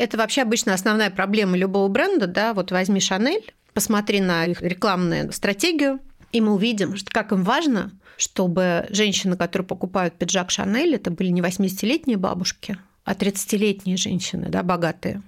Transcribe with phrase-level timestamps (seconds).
[0.00, 5.30] Это вообще обычно основная проблема любого бренда, да, вот возьми Шанель, посмотри на их рекламную
[5.30, 6.00] стратегию,
[6.32, 11.28] и мы увидим, что как им важно, чтобы женщины, которые покупают пиджак Шанель, это были
[11.28, 15.20] не 80-летние бабушки, а 30-летние женщины, да, богатые.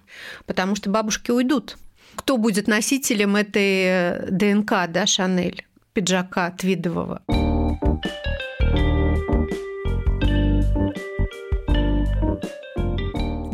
[0.46, 1.76] Потому что бабушки уйдут.
[2.14, 7.20] Кто будет носителем этой э, ДНК, да, Шанель, пиджака твидового?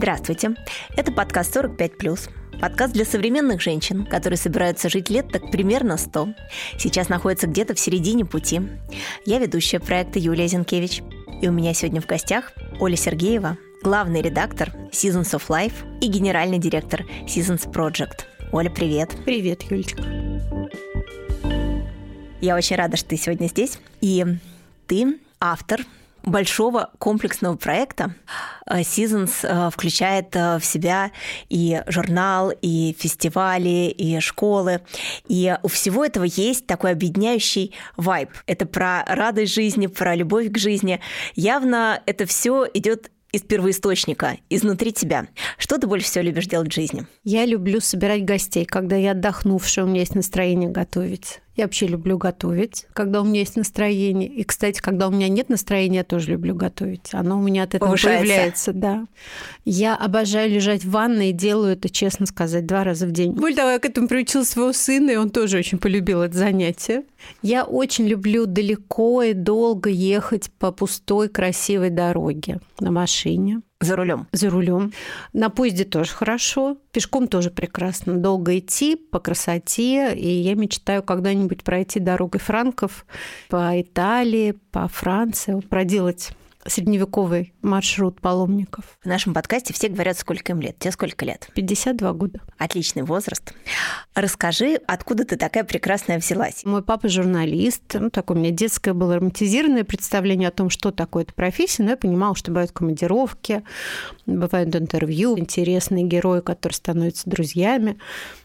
[0.08, 0.54] Здравствуйте.
[0.96, 6.28] Это подкаст «45+.» Подкаст для современных женщин, которые собираются жить лет так примерно 100.
[6.78, 8.62] Сейчас находятся где-то в середине пути.
[9.26, 11.02] Я ведущая проекта Юлия Зинкевич.
[11.42, 16.56] И у меня сегодня в гостях Оля Сергеева, главный редактор Seasons of Life и генеральный
[16.56, 18.24] директор Seasons Project.
[18.50, 19.14] Оля, привет.
[19.26, 20.02] Привет, Юлечка.
[22.40, 23.78] Я очень рада, что ты сегодня здесь.
[24.00, 24.24] И
[24.86, 25.82] ты автор
[26.22, 28.14] большого комплексного проекта.
[28.66, 31.10] Э, Seasons э, включает э, в себя
[31.48, 34.80] и журнал, и фестивали, и школы.
[35.28, 38.30] И у всего этого есть такой объединяющий вайб.
[38.46, 41.00] Это про радость жизни, про любовь к жизни.
[41.34, 45.26] Явно это все идет из первоисточника, изнутри тебя.
[45.58, 47.06] Что ты больше всего любишь делать в жизни?
[47.24, 51.40] Я люблю собирать гостей, когда я отдохнувшая, у меня есть настроение готовить.
[51.58, 54.28] Я вообще люблю готовить, когда у меня есть настроение.
[54.28, 57.08] И, кстати, когда у меня нет настроения, я тоже люблю готовить.
[57.10, 58.24] Оно у меня от этого Повышается.
[58.24, 59.06] появляется, да.
[59.64, 63.32] Я обожаю лежать в ванной и делаю это, честно сказать, два раза в день.
[63.32, 67.02] Более того, я к этому приучила своего сына, и он тоже очень полюбил это занятие.
[67.42, 73.62] Я очень люблю далеко и долго ехать по пустой красивой дороге на машине.
[73.80, 74.26] За рулем.
[74.32, 74.92] За рулем.
[75.32, 76.78] На поезде тоже хорошо.
[76.90, 78.16] Пешком тоже прекрасно.
[78.16, 80.16] Долго идти по красоте.
[80.16, 83.06] И я мечтаю когда-нибудь пройти дорогой франков
[83.48, 86.30] по Италии, по Франции, проделать
[86.68, 88.98] средневековый маршрут паломников.
[89.02, 90.78] В нашем подкасте все говорят, сколько им лет.
[90.78, 91.48] Тебе сколько лет?
[91.54, 92.40] 52 года.
[92.58, 93.54] Отличный возраст.
[94.14, 96.64] Расскажи, откуда ты такая прекрасная взялась?
[96.64, 97.94] Мой папа журналист.
[97.94, 101.82] Ну, такое у меня детское было романтизированное представление о том, что такое эта профессия.
[101.82, 103.62] Но я понимала, что бывают командировки,
[104.26, 107.98] бывают интервью, интересные герои, которые становятся друзьями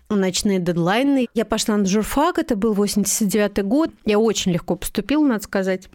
[0.09, 1.27] ночные дедлайны.
[1.33, 3.89] Я пошла на журфак, это был 89 год.
[4.05, 5.89] Я очень легко поступила, надо сказать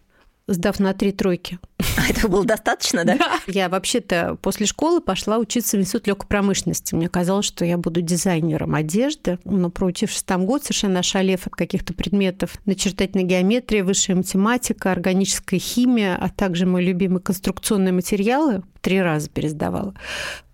[0.49, 1.59] сдав на три тройки.
[1.99, 3.17] А этого было достаточно, да?
[3.17, 3.39] Да.
[3.47, 6.95] Я вообще-то после школы пошла учиться в институт легкой промышленности.
[6.95, 11.93] Мне казалось, что я буду дизайнером одежды, но проучившись там год, совершенно ошалев от каких-то
[11.93, 19.29] предметов, начертательная геометрия, высшая математика, органическая химия, а также мои любимые конструкционные материалы, три раза
[19.29, 19.95] пересдавала.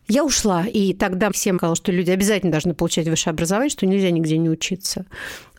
[0.07, 4.11] Я ушла, и тогда всем сказала, что люди обязательно должны получать высшее образование, что нельзя
[4.11, 5.07] нигде не учиться.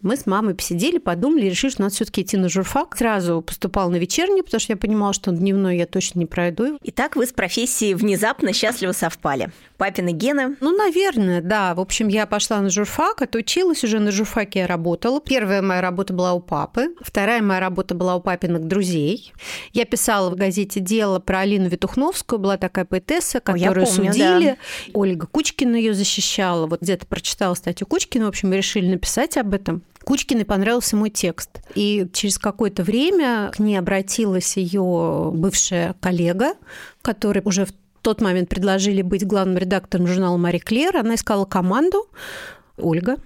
[0.02, 2.96] Мы с мамой посидели, подумали, решили, что надо все таки идти на журфак.
[2.98, 6.78] Сразу поступал на вечерний, потому что я понимала, что дневной я точно не пройду.
[6.84, 9.52] Итак, вы с профессией внезапно счастливо совпали.
[9.78, 10.56] Папины гены?
[10.62, 11.74] Ну, наверное, да.
[11.76, 15.20] В общем, я пошла на журфак, отучилась уже на журфаке, я работала.
[15.20, 19.34] Первая моя работа была у папы, вторая моя работа была у папиных друзей.
[19.74, 24.46] Я писала в газете «Дело» про Алину Витухновскую, была такая поэтесса, которую О, помню, судили.
[24.50, 24.58] Да.
[24.94, 26.68] Ольга Кучкина ее защищала.
[26.68, 29.84] Вот где-то прочитала статью Кучкина, в общем, мы решили написать об этом.
[30.06, 31.62] Кучкиной понравился мой текст.
[31.74, 36.54] И через какое-то время к ней обратилась ее бывшая коллега,
[37.02, 37.74] которая уже в
[38.04, 40.96] тот момент предложили быть главным редактором журнала «Мари Клер».
[40.96, 42.08] Она искала команду,
[42.78, 43.18] Ольга,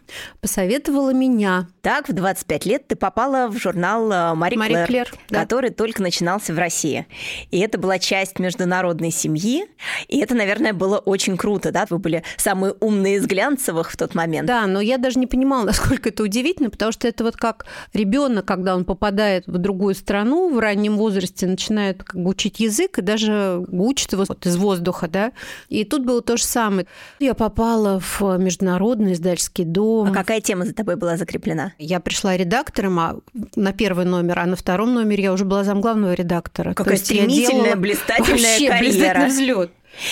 [0.41, 1.67] посоветовала меня.
[1.81, 5.41] Так, в 25 лет ты попала в журнал э, «Мари, Мари Клэр», Клэр, да.
[5.41, 7.07] который только начинался в России.
[7.49, 9.65] И это была часть международной семьи,
[10.07, 11.87] и это, наверное, было очень круто, да?
[11.89, 14.47] Вы были самые умные из глянцевых в тот момент.
[14.47, 18.45] Да, но я даже не понимала, насколько это удивительно, потому что это вот как ребенок,
[18.45, 23.01] когда он попадает в другую страну в раннем возрасте, начинает как бы учить язык и
[23.01, 25.31] даже учит его вот из воздуха, да.
[25.69, 26.85] И тут было то же самое.
[27.19, 30.09] Я попала в международный издательский дом.
[30.09, 31.73] А какая тема за тобой была закреплена?
[31.77, 33.19] Я пришла редактором а
[33.55, 36.73] на первый номер, а на втором номере я уже была замглавного редактора.
[36.73, 38.79] Какая То стремительная, делала блистательная вообще карьера.
[38.79, 39.71] блистательный взлет.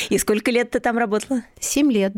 [0.09, 1.43] И сколько лет ты там работала?
[1.59, 2.13] Семь лет.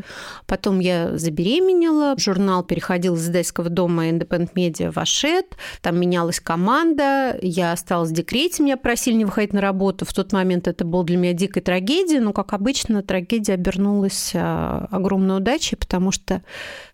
[0.47, 2.15] Потом я забеременела.
[2.17, 5.57] Журнал переходил из издательского дома Independent Media в Ашет.
[5.81, 7.37] Там менялась команда.
[7.41, 8.63] Я осталась в декрете.
[8.63, 10.05] Меня просили не выходить на работу.
[10.05, 12.19] В тот момент это было для меня дикой трагедией.
[12.19, 16.41] Но, как обычно, трагедия обернулась а, огромной удачей, потому что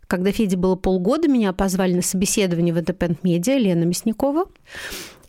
[0.07, 4.45] когда Феде было полгода, меня позвали на собеседование в Independent Media Лена Мясникова.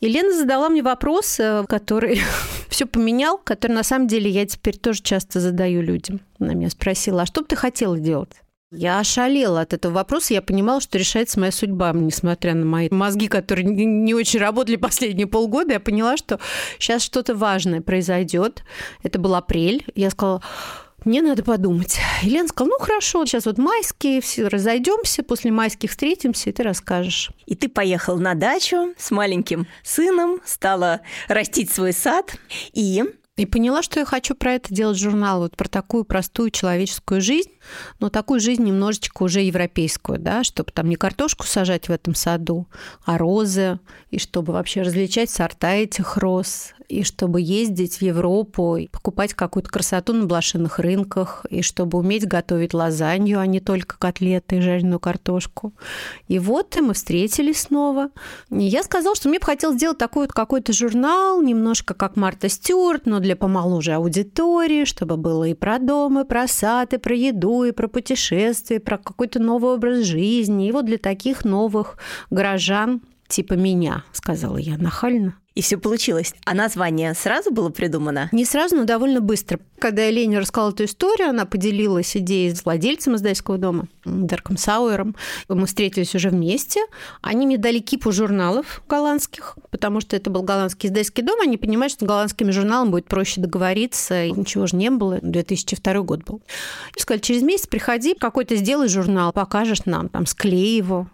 [0.01, 2.21] И Лена задала мне вопрос, э, который
[2.69, 6.21] все поменял, который на самом деле я теперь тоже часто задаю людям.
[6.39, 8.43] Она меня спросила, а что бы ты хотела делать?
[8.73, 10.35] Я ошалела от этого вопроса.
[10.35, 15.29] Я понимала, что решается моя судьба, несмотря на мои мозги, которые не очень работали последние
[15.29, 15.75] полгода.
[15.75, 16.41] Я поняла, что
[16.79, 18.65] сейчас что-то важное произойдет.
[19.05, 19.87] Это был апрель.
[19.95, 20.43] Я сказала,
[21.07, 21.99] мне надо подумать.
[22.23, 26.63] И Лена сказала, ну хорошо, сейчас вот майские, все разойдемся, после майских встретимся, и ты
[26.63, 27.31] расскажешь.
[27.47, 32.37] И ты поехал на дачу с маленьким сыном, стала растить свой сад,
[32.73, 33.05] и
[33.37, 37.51] и поняла, что я хочу про это делать журнал, вот про такую простую человеческую жизнь,
[38.01, 42.67] но такую жизнь немножечко уже европейскую, да, чтобы там не картошку сажать в этом саду,
[43.05, 43.79] а розы,
[44.11, 50.13] и чтобы вообще различать сорта этих роз, и чтобы ездить в Европу, покупать какую-то красоту
[50.13, 55.75] на блошиных рынках, и чтобы уметь готовить лазанью, а не только котлеты и жареную картошку.
[56.29, 58.11] И вот и мы встретились снова.
[58.51, 62.49] И я сказала, что мне бы хотелось сделать такой вот какой-то журнал, немножко как Марта
[62.49, 67.15] Стюарт, но для помоложе аудитории, чтобы было и про дом, и про сад, и про
[67.15, 70.69] еду, и про путешествия, про какой-то новый образ жизни.
[70.69, 71.99] И вот для таких новых
[72.31, 76.35] горожан, типа меня, сказала я нахально и все получилось.
[76.45, 78.29] А название сразу было придумано?
[78.31, 79.59] Не сразу, но довольно быстро.
[79.79, 85.17] Когда я Лене рассказала эту историю, она поделилась идеей с владельцем издательского дома, Дерком Сауэром.
[85.49, 86.81] Мы встретились уже вместе.
[87.23, 91.41] Они мне дали кипу журналов голландских, потому что это был голландский издательский дом.
[91.41, 94.25] Они понимают, что с голландскими журналами будет проще договориться.
[94.25, 95.19] И ничего же не было.
[95.23, 96.43] 2002 год был.
[96.95, 101.09] И сказали, через месяц приходи, какой-то сделай журнал, покажешь нам, там, склей его.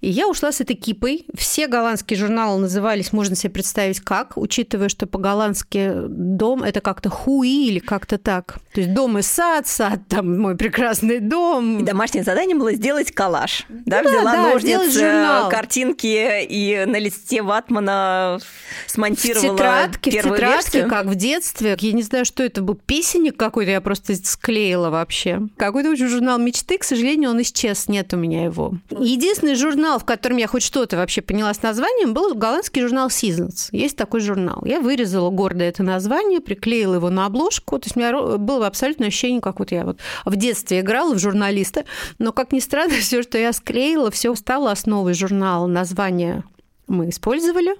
[0.00, 1.26] И я ушла с этой кипой.
[1.36, 7.66] Все голландские журналы назывались, можно себе представить, как, учитывая, что по-голландски дом– это как-то хуи
[7.68, 8.58] или как-то так.
[8.74, 11.80] То есть дом и сад, сад там мой прекрасный дом.
[11.80, 13.64] И домашнее задание было сделать коллаж.
[13.68, 18.38] Да, да взяла да, ножницы, картинки и на листе ватмана
[18.86, 20.90] смонтировала в тетрадке, первую в тетрадке, версию.
[20.90, 21.76] как в детстве.
[21.80, 25.40] Я не знаю, что это был, песенник какой-то, я просто склеила вообще.
[25.56, 28.74] Какой-то очень журнал мечты, к сожалению, он исчез, нет у меня его.
[28.90, 33.68] Единственный журнал, в котором я хоть что-то вообще поняла с названием, был голландский журнал Seasons.
[33.78, 34.62] Есть такой журнал.
[34.64, 37.78] Я вырезала гордо это название, приклеила его на обложку.
[37.78, 41.18] То есть у меня было абсолютно ощущение, как вот я вот в детстве играла в
[41.18, 41.84] журналиста.
[42.18, 45.66] Но, как ни странно, все, что я склеила, все стало основой журнала.
[45.66, 46.44] Название
[46.88, 47.76] мы использовали,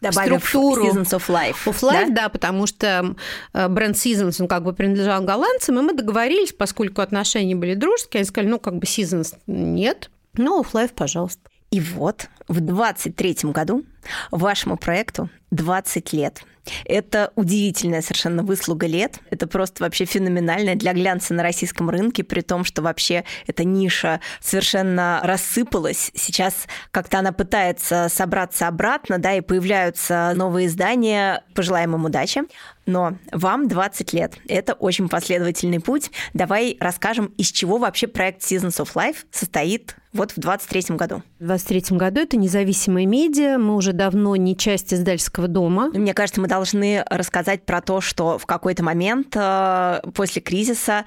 [0.00, 1.56] Добавив структуру Seasons of Life.
[1.66, 2.22] Of Life, да?
[2.22, 3.16] да, потому что
[3.52, 8.20] э, бренд Seasons, он как бы принадлежал голландцам, и мы договорились, поскольку отношения были дружеские,
[8.20, 11.49] они сказали, ну, как бы Seasons нет, ну, Of Life, пожалуйста.
[11.70, 13.84] И вот в 23 году
[14.32, 16.42] вашему проекту 20 лет.
[16.84, 19.20] Это удивительная совершенно выслуга лет.
[19.30, 24.20] Это просто вообще феноменальная для глянца на российском рынке, при том, что вообще эта ниша
[24.40, 26.10] совершенно рассыпалась.
[26.14, 31.44] Сейчас как-то она пытается собраться обратно, да, и появляются новые издания.
[31.54, 32.42] Пожелаем им удачи.
[32.86, 34.34] Но вам 20 лет.
[34.48, 36.10] Это очень последовательный путь.
[36.34, 41.22] Давай расскажем, из чего вообще проект Seasons of Life состоит вот в 23 году.
[41.38, 43.58] В 23 году это независимые медиа.
[43.58, 45.90] Мы уже давно не часть издательского дома.
[45.94, 51.04] Мне кажется, мы должны рассказать про то, что в какой-то момент э, после кризиса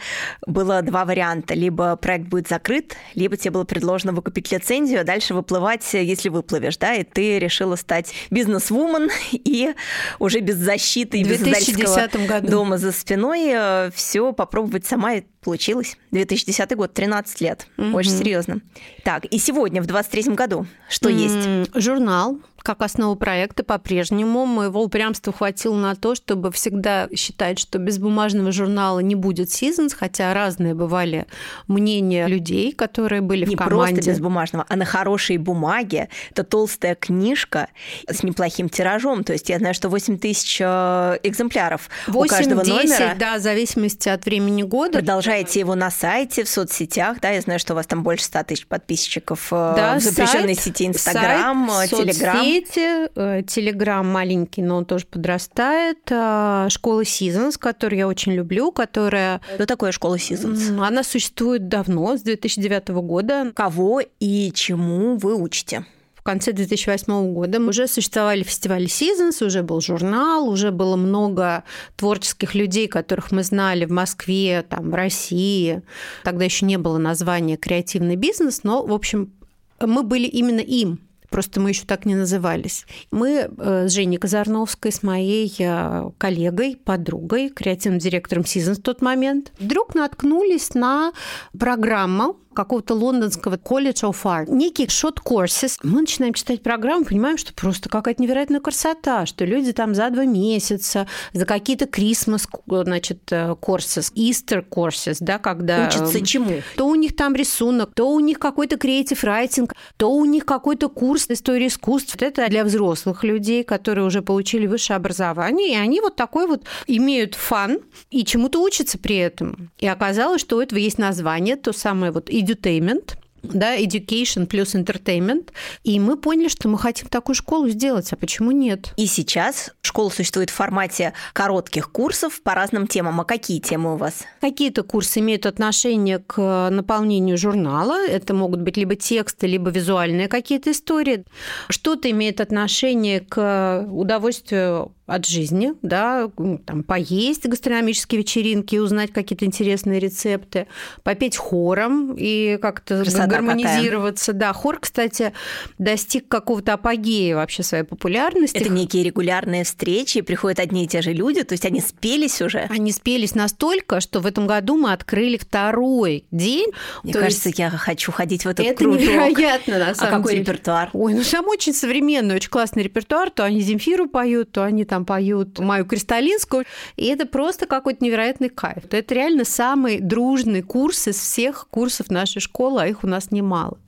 [0.47, 1.53] было два варианта.
[1.53, 6.77] Либо проект будет закрыт, либо тебе было предложено выкупить лицензию, а дальше выплывать, если выплывешь,
[6.77, 9.73] да, и ты решила стать бизнес-вумен и
[10.19, 12.47] уже без защиты и без издательского году.
[12.47, 15.97] дома за спиной э, все попробовать сама Получилось.
[16.11, 17.67] 2010 год, 13 лет.
[17.77, 17.95] Угу.
[17.97, 18.61] Очень серьезно.
[19.03, 21.71] Так, и сегодня, в 23 году, что м-м, есть?
[21.75, 24.45] Журнал как основу проекта по-прежнему.
[24.45, 29.93] Моего упрямства хватило на то, чтобы всегда считать, что без бумажного журнала не будет Seasons,
[29.93, 31.27] хотя разные бывали
[31.67, 33.75] мнения людей, которые были не в команде.
[33.75, 36.07] Не просто без бумажного, а на хорошей бумаге.
[36.31, 37.67] Это толстая книжка
[38.07, 39.25] с неплохим тиражом.
[39.25, 43.15] То есть я знаю, что 8 тысяч э, экземпляров 8, у каждого 10, номера.
[43.19, 44.99] да, в зависимости от времени года.
[44.99, 48.43] Продолжаете его на сайте, в соцсетях, да, я знаю, что у вас там больше 100
[48.43, 54.85] тысяч подписчиков э, да, в запрещенной сайт, сети Инстаграм, Телеграм дети, Телеграм маленький, но он
[54.85, 59.41] тоже подрастает, а, школа Seasons, которую я очень люблю, которая...
[59.55, 60.77] Что такое школа Seasons?
[60.79, 63.51] Она существует давно, с 2009 года.
[63.55, 65.85] Кого и чему вы учите?
[66.15, 71.65] в конце 2008 года уже существовали фестивали Seasons, уже был журнал, уже было много
[71.97, 75.81] творческих людей, которых мы знали в Москве, там, в России.
[76.23, 79.33] Тогда еще не было названия «Креативный бизнес», но, в общем,
[79.81, 81.01] мы были именно им
[81.33, 82.85] просто мы еще так не назывались.
[83.09, 89.01] Мы э, с Женей Казарновской, с моей э, коллегой, подругой, креативным директором Season в тот
[89.01, 91.11] момент, вдруг наткнулись на
[91.57, 95.77] программу какого-то лондонского колледж of art, некие short courses.
[95.83, 100.25] Мы начинаем читать программу, понимаем, что просто какая-то невероятная красота, что люди там за два
[100.25, 105.87] месяца, за какие-то Christmas, значит, courses, Easter courses, да, когда...
[105.87, 106.61] Учатся чему?
[106.75, 110.89] То у них там рисунок, то у них какой-то creative writing, то у них какой-то
[110.89, 112.15] курс истории искусств.
[112.19, 117.35] Это для взрослых людей, которые уже получили высшее образование, и они вот такой вот имеют
[117.35, 117.79] фан
[118.09, 119.71] и чему-то учатся при этом.
[119.79, 125.49] И оказалось, что у этого есть название, то самое вот edutainment, да, education плюс entertainment.
[125.83, 128.93] И мы поняли, что мы хотим такую школу сделать, а почему нет?
[128.97, 133.19] И сейчас школа существует в формате коротких курсов по разным темам.
[133.19, 134.23] А какие темы у вас?
[134.41, 138.03] Какие-то курсы имеют отношение к наполнению журнала.
[138.07, 141.25] Это могут быть либо тексты, либо визуальные какие-то истории.
[141.69, 146.29] Что-то имеет отношение к удовольствию от жизни, да,
[146.65, 150.67] там, поесть гастрономические вечеринки, узнать какие-то интересные рецепты,
[151.03, 154.27] попеть хором и как-то гармонизироваться.
[154.27, 154.39] Какая.
[154.39, 155.33] Да, хор, кстати,
[155.77, 158.57] достиг какого-то апогея вообще своей популярности.
[158.57, 162.67] Это некие регулярные встречи, приходят одни и те же люди, то есть они спелись уже?
[162.69, 166.71] Они спелись настолько, что в этом году мы открыли второй день.
[167.03, 167.59] Мне то кажется, есть...
[167.59, 169.01] я хочу ходить в этот Это кружок.
[169.01, 170.43] невероятно, на самом а какой деле.
[170.43, 170.89] репертуар?
[170.93, 173.29] Ой, ну там очень современный, очень классный репертуар.
[173.29, 176.65] То они Земфиру поют, то они там поют Маю Кристалинскую.
[176.97, 178.83] И это просто какой-то невероятный кайф.
[178.91, 183.79] Это реально самый дружный курс из всех курсов нашей школы, а их у нас немало.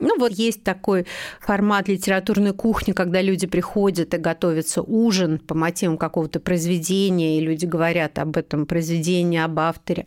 [0.00, 1.06] Ну вот есть такой
[1.40, 7.66] формат литературной кухни, когда люди приходят и готовятся ужин по мотивам какого-то произведения, и люди
[7.66, 10.06] говорят об этом произведении, об авторе.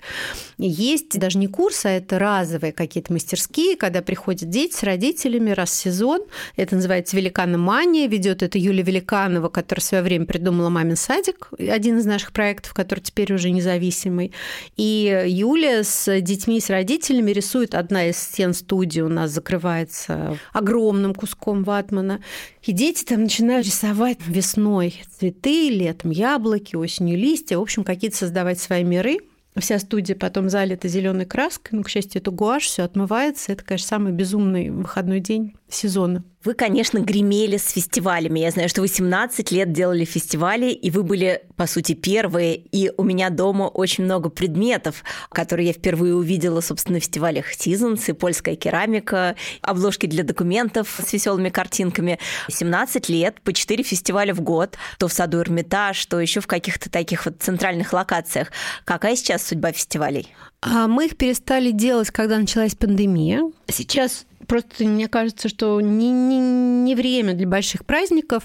[0.58, 5.70] Есть даже не курсы, а это разовые какие-то мастерские, когда приходят дети с родителями раз
[5.70, 6.22] в сезон.
[6.56, 8.08] Это называется «Великаномания».
[8.08, 12.74] Ведет это Юлия Великанова, которая в свое время придумала «Мамин садик», один из наших проектов,
[12.74, 14.34] который теперь уже независимый.
[14.76, 20.38] И Юля с детьми, с родителями рисует одна из стен студии у нас закрывает является
[20.52, 22.22] огромным куском ватмана.
[22.62, 28.60] И дети там начинают рисовать весной цветы, летом яблоки, осенью листья, в общем, какие-то создавать
[28.60, 29.20] свои миры.
[29.56, 31.78] Вся студия потом залита зеленой краской.
[31.78, 33.52] Ну, к счастью, это гуашь, все отмывается.
[33.52, 36.24] Это, конечно, самый безумный выходной день сезона.
[36.44, 38.42] Вы, конечно, гремели с фестивалями.
[38.42, 42.58] Я знаю, что вы 17 лет делали фестивали, и вы были, по сути, первые.
[42.58, 48.04] И у меня дома очень много предметов, которые я впервые увидела, собственно, на фестивалях Seasons
[48.08, 52.20] и польская керамика, обложки для документов с веселыми картинками.
[52.50, 56.90] 17 лет, по 4 фестиваля в год, то в саду Эрмитаж, то еще в каких-то
[56.90, 58.52] таких вот центральных локациях.
[58.84, 60.28] Какая сейчас судьба фестивалей?
[60.62, 63.42] А мы их перестали делать, когда началась пандемия.
[63.68, 68.44] Сейчас просто мне кажется, что не, не, не время для больших праздников.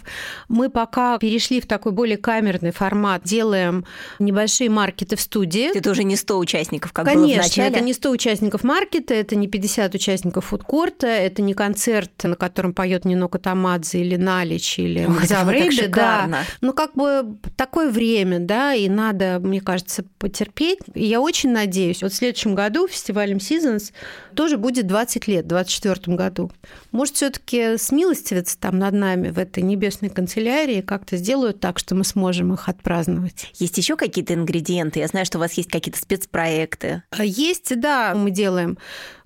[0.49, 3.85] Мы пока перешли в такой более камерный формат, делаем
[4.19, 5.77] небольшие маркеты в студии.
[5.77, 9.49] Это уже не 100 участников, как Конечно, было это не 100 участников маркета, это не
[9.49, 15.89] 50 участников фудкорта, это не концерт, на котором поет Нино Катамадзе или Налич или Мазаврейбе.
[15.89, 16.45] Да.
[16.61, 20.79] Ну, как бы такое время, да, и надо, мне кажется, потерпеть.
[20.95, 23.93] И я очень надеюсь, вот в следующем году фестивалем Seasons
[24.35, 26.51] тоже будет 20 лет, 24 2024 году.
[26.93, 32.05] Может, все-таки смилостивятся там над нами в этой небесной канцелярии, как-то сделают так, что мы
[32.05, 33.51] сможем их отпраздновать.
[33.55, 35.01] Есть еще какие-то ингредиенты?
[35.01, 37.03] Я знаю, что у вас есть какие-то спецпроекты.
[37.19, 38.15] Есть, да.
[38.15, 38.79] Мы делаем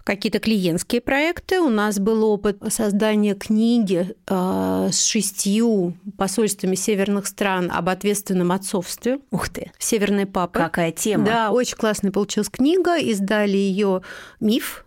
[0.04, 1.60] какие-то клиентские проекты.
[1.60, 9.20] У нас был опыт создания книги э, с шестью посольствами северных стран об ответственном отцовстве.
[9.30, 9.70] Ух ты!
[9.78, 10.58] Северные папы.
[10.58, 11.24] Какая тема!
[11.24, 12.96] Да, очень классная получилась книга.
[12.96, 14.02] Издали ее
[14.40, 14.84] «Миф».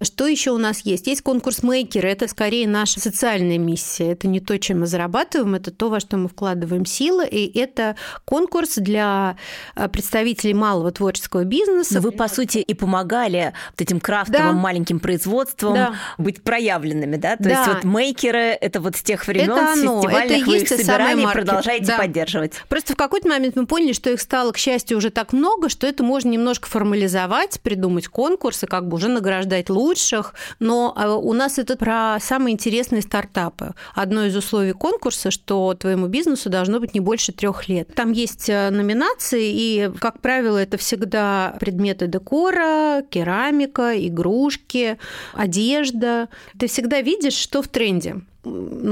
[0.00, 1.06] Что еще у нас есть?
[1.06, 2.08] Есть конкурс мейкеры.
[2.18, 4.10] Это скорее наша социальная миссия.
[4.10, 7.24] Это не то, чем мы зарабатываем, это то, во что мы вкладываем силы.
[7.28, 7.94] И это
[8.24, 9.36] конкурс для
[9.76, 12.00] э, представителей малого творческого бизнеса.
[12.00, 15.94] Вы, по сути, и помогали вот этим крафтовым да маленьким производством да.
[16.18, 17.36] быть проявленными, да?
[17.36, 17.50] То да.
[17.50, 21.26] есть вот мейкеры это вот с тех времен с фестивальных это вы их собирали и
[21.26, 21.98] продолжаете да.
[21.98, 22.54] поддерживать.
[22.68, 25.86] Просто в какой-то момент мы поняли, что их стало, к счастью, уже так много, что
[25.86, 30.34] это можно немножко формализовать, придумать конкурсы, как бы уже награждать лучших.
[30.58, 33.74] Но а, у нас это про самые интересные стартапы.
[33.94, 37.94] Одно из условий конкурса, что твоему бизнесу должно быть не больше трех лет.
[37.94, 44.98] Там есть э, номинации, и, как правило, это всегда предметы декора, керамика, игрушки,
[45.34, 46.28] одежда.
[46.58, 48.22] Ты всегда видишь, что в тренде.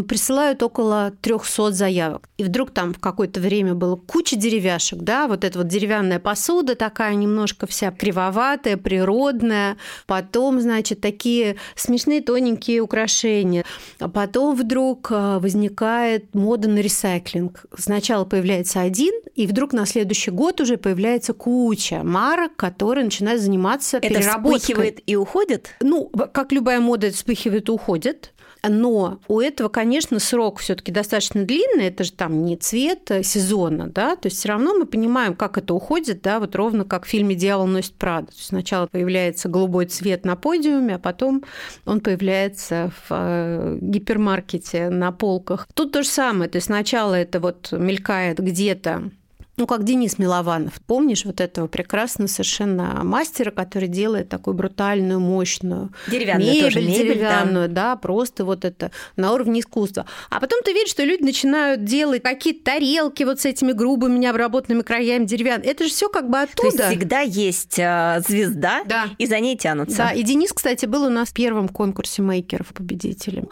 [0.09, 2.29] Присылают около 300 заявок.
[2.37, 6.75] И вдруг там в какое-то время было куча деревяшек, да, вот эта вот деревянная посуда
[6.75, 9.77] такая немножко вся кривоватая, природная.
[10.07, 13.65] Потом, значит, такие смешные тоненькие украшения.
[13.99, 17.67] А потом вдруг э, возникает мода на ресайклинг.
[17.77, 23.99] Сначала появляется один, и вдруг на следующий год уже появляется куча марок, которые начинают заниматься
[23.99, 24.59] это переработкой.
[24.59, 25.71] вспыхивает и уходит?
[25.81, 28.33] Ну, как любая мода, это вспыхивает и уходит.
[28.63, 33.89] Но у этого, конечно, срок все-таки достаточно длинный, это же там не цвет а сезона,
[33.89, 37.09] да, то есть все равно мы понимаем, как это уходит, да, вот ровно как в
[37.09, 38.29] фильме «Дьявол носит Прада».
[38.35, 41.45] Сначала появляется голубой цвет на подиуме, а потом
[41.85, 45.69] он появляется в э, гипермаркете на полках.
[45.75, 49.11] Тут то же самое, то есть сначала это вот мелькает где-то
[49.57, 50.75] ну, как Денис Милованов.
[50.87, 57.15] Помнишь вот этого прекрасного совершенно мастера, который делает такую брутальную, мощную деревянную мебель, тоже мебель,
[57.15, 57.95] деревянную, да.
[57.95, 60.05] да, просто вот это на уровне искусства.
[60.29, 64.83] А потом ты видишь, что люди начинают делать какие-то тарелки вот с этими грубыми необработанными
[64.83, 65.69] краями деревянными.
[65.69, 66.77] Это же все как бы оттуда.
[66.77, 69.07] То есть всегда есть э, звезда, да.
[69.17, 69.97] и за ней тянутся.
[69.97, 73.49] Да, и Денис, кстати, был у нас в первом конкурсе мейкеров победителем.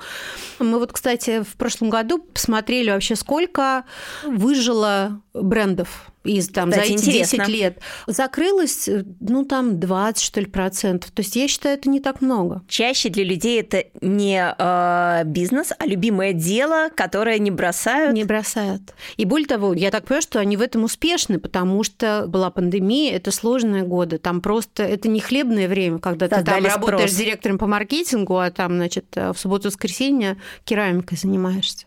[0.58, 3.84] Мы вот, кстати, в прошлом году посмотрели вообще, сколько
[4.24, 5.93] выжило брендов
[6.24, 7.38] из там Кстати, за эти интересно.
[7.44, 8.88] 10 лет закрылось,
[9.20, 11.10] ну там 20 что ли процентов.
[11.10, 12.62] То есть я считаю, это не так много.
[12.66, 18.14] Чаще для людей это не э, бизнес, а любимое дело, которое не бросают.
[18.14, 18.94] Не бросают.
[19.16, 23.14] И более того, я так понимаю, что они в этом успешны, потому что была пандемия,
[23.14, 26.88] это сложные годы, там просто это не хлебное время, когда Создали ты там спрос.
[26.88, 31.86] работаешь директором по маркетингу, а там, значит, в субботу-воскресенье керамикой занимаешься.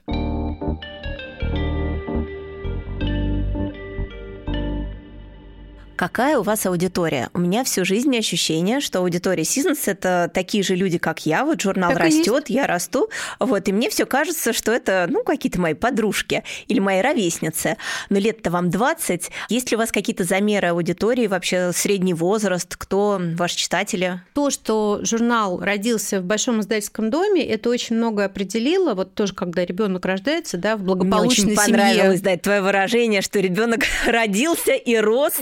[5.97, 7.31] Какая у вас аудитория?
[7.33, 11.43] У меня всю жизнь ощущение, что аудитория Seasons– это такие же люди, как я.
[11.43, 13.09] Вот журнал так растет, я расту.
[13.39, 17.77] Вот, и мне все кажется, что это, ну, какие-то мои подружки или мои ровесницы.
[18.11, 19.31] Но лет-то вам 20.
[19.49, 22.75] Есть ли у вас какие-то замеры аудитории, вообще средний возраст?
[22.75, 24.21] Кто ваши читатели?
[24.35, 28.93] То, что журнал родился в большом издательском доме, это очень много определило.
[28.93, 31.79] Вот тоже, когда ребенок рождается, да, в благополучной Мне очень семье.
[31.79, 35.33] понравилось, да, твое выражение, что ребенок родился и рос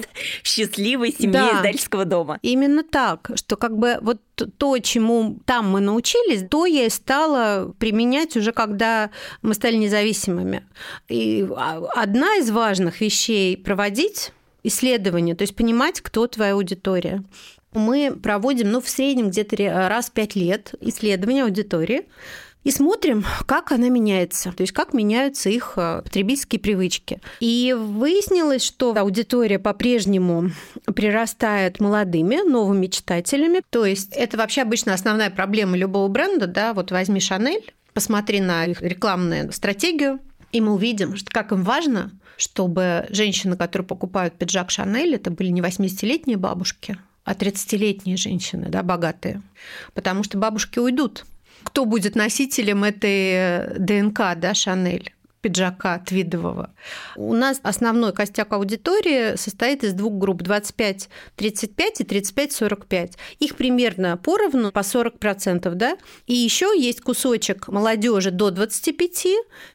[0.45, 2.39] счастливой семье да, издательского дома.
[2.41, 4.21] Именно так, что как бы вот
[4.57, 9.09] то, чему там мы научились, то я и стала применять уже, когда
[9.41, 10.63] мы стали независимыми.
[11.09, 11.47] И
[11.95, 14.31] одна из важных вещей проводить
[14.63, 17.23] исследования, то есть понимать, кто твоя аудитория.
[17.73, 22.07] Мы проводим, ну, в среднем где-то раз в пять лет исследования аудитории,
[22.65, 27.22] и смотрим, как она меняется, то есть как меняются их э, потребительские привычки.
[27.39, 30.50] И выяснилось, что аудитория по-прежнему
[30.95, 33.62] прирастает молодыми, новыми читателями.
[33.69, 38.66] То есть это вообще обычно основная проблема любого бренда, да, вот возьми Шанель, посмотри на
[38.66, 40.20] их рекламную стратегию,
[40.51, 45.50] и мы увидим, что как им важно, чтобы женщины, которые покупают пиджак Шанель, это были
[45.50, 49.44] не 80-летние бабушки, а 30-летние женщины, да, богатые.
[49.94, 51.25] Потому что бабушки уйдут
[51.63, 55.14] кто будет носителем этой э, ДНК, да, Шанель?
[55.46, 56.72] Пиджака твидового.
[57.16, 61.08] У нас основной костяк аудитории состоит из двух групп 25-35
[62.00, 63.12] и 35-45.
[63.38, 65.98] Их примерно поровну, по 40%, да?
[66.25, 69.27] И еще есть кусочек молодежи до 25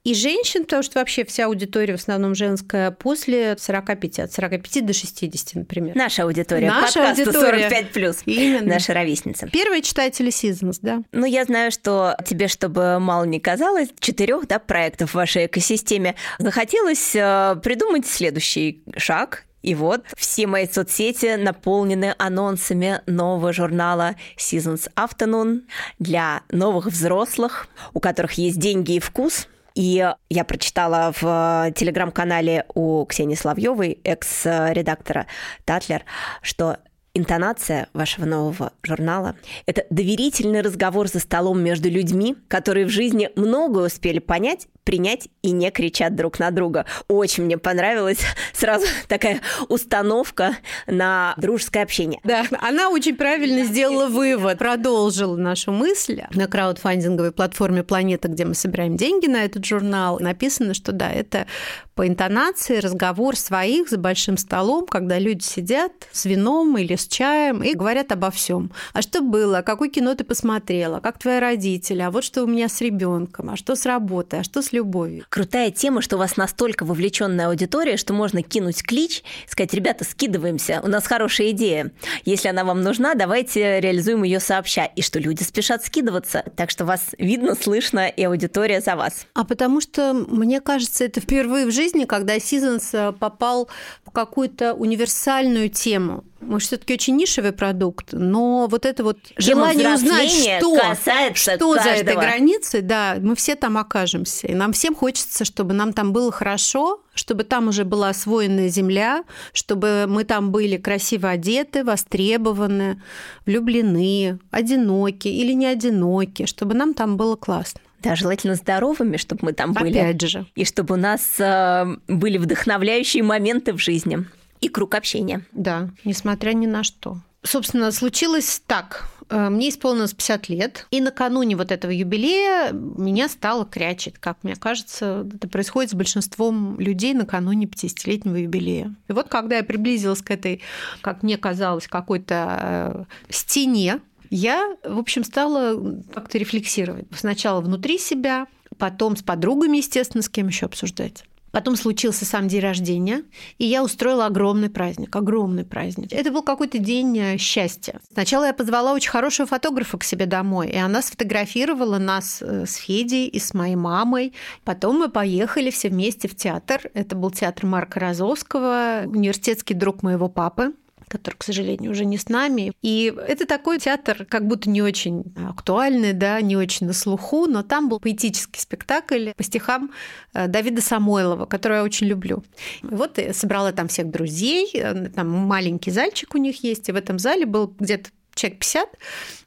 [0.02, 4.92] и женщин, потому что вообще вся аудитория в основном женская, после 45, от 45 до
[4.92, 5.94] 60, например.
[5.94, 6.66] Наша аудитория.
[6.66, 7.68] Наша аудитория.
[7.68, 8.16] 45 плюс.
[8.26, 8.74] Именно.
[8.74, 9.46] Наша ровесница.
[9.46, 11.04] Первые читатели Seasons, да.
[11.12, 15.20] Ну, я знаю, что тебе, чтобы мало не казалось, четырех да, проектов в
[15.60, 23.52] вашей экосистеме, захотелось э, придумать следующий шаг и вот все мои соцсети наполнены анонсами нового
[23.52, 25.62] журнала Seasons Afternoon
[25.98, 29.48] для новых взрослых, у которых есть деньги и вкус.
[29.74, 35.26] И я прочитала в телеграм-канале у Ксении Славьевой, экс-редактора
[35.64, 36.04] Татлер,
[36.42, 36.78] что
[37.12, 39.34] Интонация вашего нового журнала–
[39.66, 45.52] это доверительный разговор за столом между людьми, которые в жизни многое успели понять принять и
[45.52, 46.84] не кричат друг на друга.
[47.06, 48.18] Очень мне понравилась
[48.52, 50.56] сразу такая установка
[50.88, 52.20] на дружеское общение.
[52.24, 56.22] Да, она очень правильно сделала вывод, продолжила нашу мысль.
[56.34, 61.46] На краудфандинговой платформе «Планета», где мы собираем деньги на этот журнал, написано, что да, это
[61.94, 67.62] по интонации разговор своих за большим столом, когда люди сидят с вином или с чаем
[67.62, 68.70] и говорят обо всем.
[68.92, 69.62] А что было?
[69.62, 71.00] Какое кино ты посмотрела?
[71.00, 72.02] Как твои родители?
[72.02, 73.50] А вот что у меня с ребенком?
[73.50, 74.40] А что с работой?
[74.40, 75.24] А что с любовью?
[75.28, 80.80] Крутая тема, что у вас настолько вовлеченная аудитория, что можно кинуть клич, сказать, ребята, скидываемся,
[80.84, 81.90] у нас хорошая идея.
[82.24, 84.84] Если она вам нужна, давайте реализуем ее сообща.
[84.84, 86.44] И что люди спешат скидываться.
[86.56, 89.26] Так что вас видно, слышно, и аудитория за вас.
[89.34, 93.68] А потому что, мне кажется, это впервые в жизни, когда Seasons э, попал
[94.04, 96.24] в какую-то универсальную тему.
[96.40, 100.94] Мы все-таки очень нишевый продукт, но вот это вот желание узнать, что,
[101.34, 104.46] что за этой границей, да, мы все там окажемся.
[104.46, 109.24] И нам всем хочется, чтобы нам там было хорошо, чтобы там уже была освоенная земля,
[109.52, 113.02] чтобы мы там были красиво одеты, востребованы,
[113.44, 117.80] влюблены, одиноки или не одиноки, чтобы нам там было классно.
[118.02, 119.98] Да, желательно здоровыми, чтобы мы там были.
[119.98, 120.46] Опять же.
[120.54, 124.24] И чтобы у нас э, были вдохновляющие моменты в жизни
[124.60, 125.44] и круг общения.
[125.52, 127.18] Да, несмотря ни на что.
[127.42, 129.08] Собственно, случилось так.
[129.30, 134.18] Э, мне исполнилось 50 лет, и накануне вот этого юбилея меня стало крячить.
[134.18, 138.94] Как мне кажется, это происходит с большинством людей накануне 50-летнего юбилея.
[139.08, 140.60] И вот когда я приблизилась к этой,
[141.00, 147.06] как мне казалось, какой-то э, стене, я, в общем, стала как-то рефлексировать.
[147.16, 148.46] Сначала внутри себя,
[148.78, 151.24] потом с подругами, естественно, с кем еще обсуждать.
[151.52, 153.22] Потом случился сам день рождения,
[153.58, 156.12] и я устроила огромный праздник, огромный праздник.
[156.12, 158.00] Это был какой-то день э, счастья.
[158.12, 162.74] Сначала я позвала очень хорошего фотографа к себе домой, и она сфотографировала нас э, с
[162.76, 164.32] Федей и с моей мамой.
[164.64, 166.90] Потом мы поехали все вместе в театр.
[166.94, 170.74] Это был театр Марка Розовского, университетский друг моего папы
[171.10, 172.72] который, к сожалению, уже не с нами.
[172.82, 177.64] И это такой театр, как будто не очень актуальный, да, не очень на слуху, но
[177.64, 179.90] там был поэтический спектакль по стихам
[180.32, 182.44] э, Давида Самойлова, который я очень люблю.
[182.82, 186.92] И вот я собрала там всех друзей, э, там маленький зальчик у них есть, и
[186.92, 188.88] в этом зале был где-то человек 50,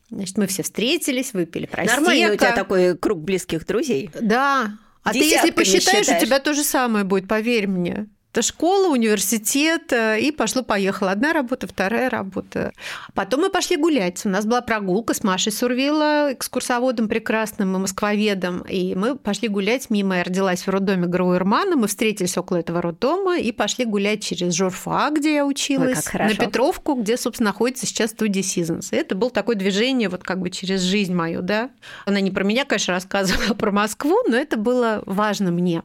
[0.10, 1.96] Значит, мы все встретились, выпили просека.
[1.96, 4.12] Нормально у тебя такой круг близких друзей.
[4.20, 4.78] Да.
[5.02, 8.08] А ты если посчитаешь, у тебя то же самое будет, поверь мне.
[8.34, 11.12] Это школа, университет, э, и пошло-поехало.
[11.12, 12.74] Одна работа, вторая работа.
[13.14, 14.26] Потом мы пошли гулять.
[14.26, 18.62] У нас была прогулка с Машей Сурвила, экскурсоводом прекрасным и москвоведом.
[18.62, 20.18] И мы пошли гулять мимо.
[20.18, 21.76] Я родилась в роддоме Грауэрмана.
[21.76, 26.34] Мы встретились около этого роддома и пошли гулять через Журфа, где я училась, Ой, на
[26.34, 28.88] Петровку, где, собственно, находится сейчас студия Seasons.
[28.94, 31.70] И это было такое движение вот как бы через жизнь мою, да.
[32.08, 35.84] Она не про меня, конечно, рассказывала, а про Москву, но это было важно мне.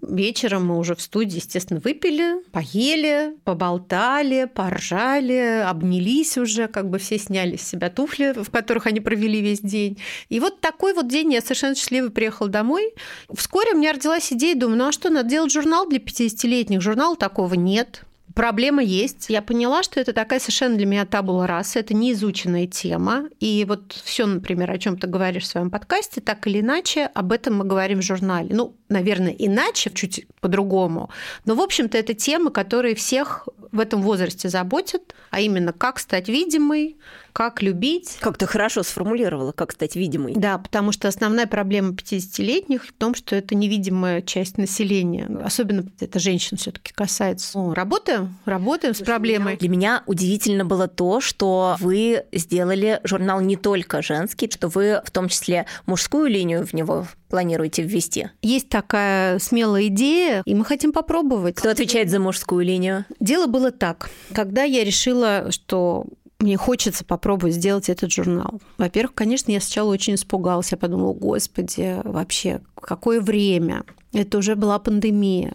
[0.00, 7.18] Вечером мы уже в студии, естественно, выпили, поели, поболтали, поржали, обнялись уже, как бы все
[7.18, 9.98] сняли с себя туфли, в которых они провели весь день.
[10.28, 12.94] И вот такой вот день я совершенно счастливый приехала домой.
[13.32, 16.80] Вскоре у меня родилась идея, думаю, ну а что, надо делать журнал для 50-летних?
[16.80, 18.02] Журнала такого нет.
[18.40, 19.26] Проблема есть.
[19.28, 23.28] Я поняла, что это такая совершенно для меня табула раса, это неизученная тема.
[23.38, 27.32] И вот все, например, о чем ты говоришь в своем подкасте, так или иначе, об
[27.32, 28.48] этом мы говорим в журнале.
[28.54, 31.10] Ну, наверное, иначе, чуть по-другому.
[31.44, 36.30] Но, в общем-то, это темы, которые всех в этом возрасте заботят, а именно как стать
[36.30, 36.96] видимой,
[37.32, 38.18] как любить.
[38.20, 40.34] Как ты хорошо сформулировала, как стать видимой.
[40.34, 45.28] Да, потому что основная проблема 50-летних в том, что это невидимая часть населения.
[45.44, 47.58] Особенно это женщин все таки касается.
[47.58, 49.56] Ну, работаем, работаем с проблемой.
[49.56, 55.10] Для меня удивительно было то, что вы сделали журнал не только женский, что вы в
[55.10, 58.28] том числе мужскую линию в него планируете ввести?
[58.42, 61.54] Есть такая смелая идея, и мы хотим попробовать.
[61.56, 63.06] Кто отвечает за мужскую линию?
[63.20, 64.10] Дело было так.
[64.34, 66.06] Когда я решила, что
[66.40, 68.60] мне хочется попробовать сделать этот журнал.
[68.78, 70.72] Во-первых, конечно, я сначала очень испугалась.
[70.72, 73.84] Я подумала, господи, вообще, какое время?
[74.12, 75.54] Это уже была пандемия.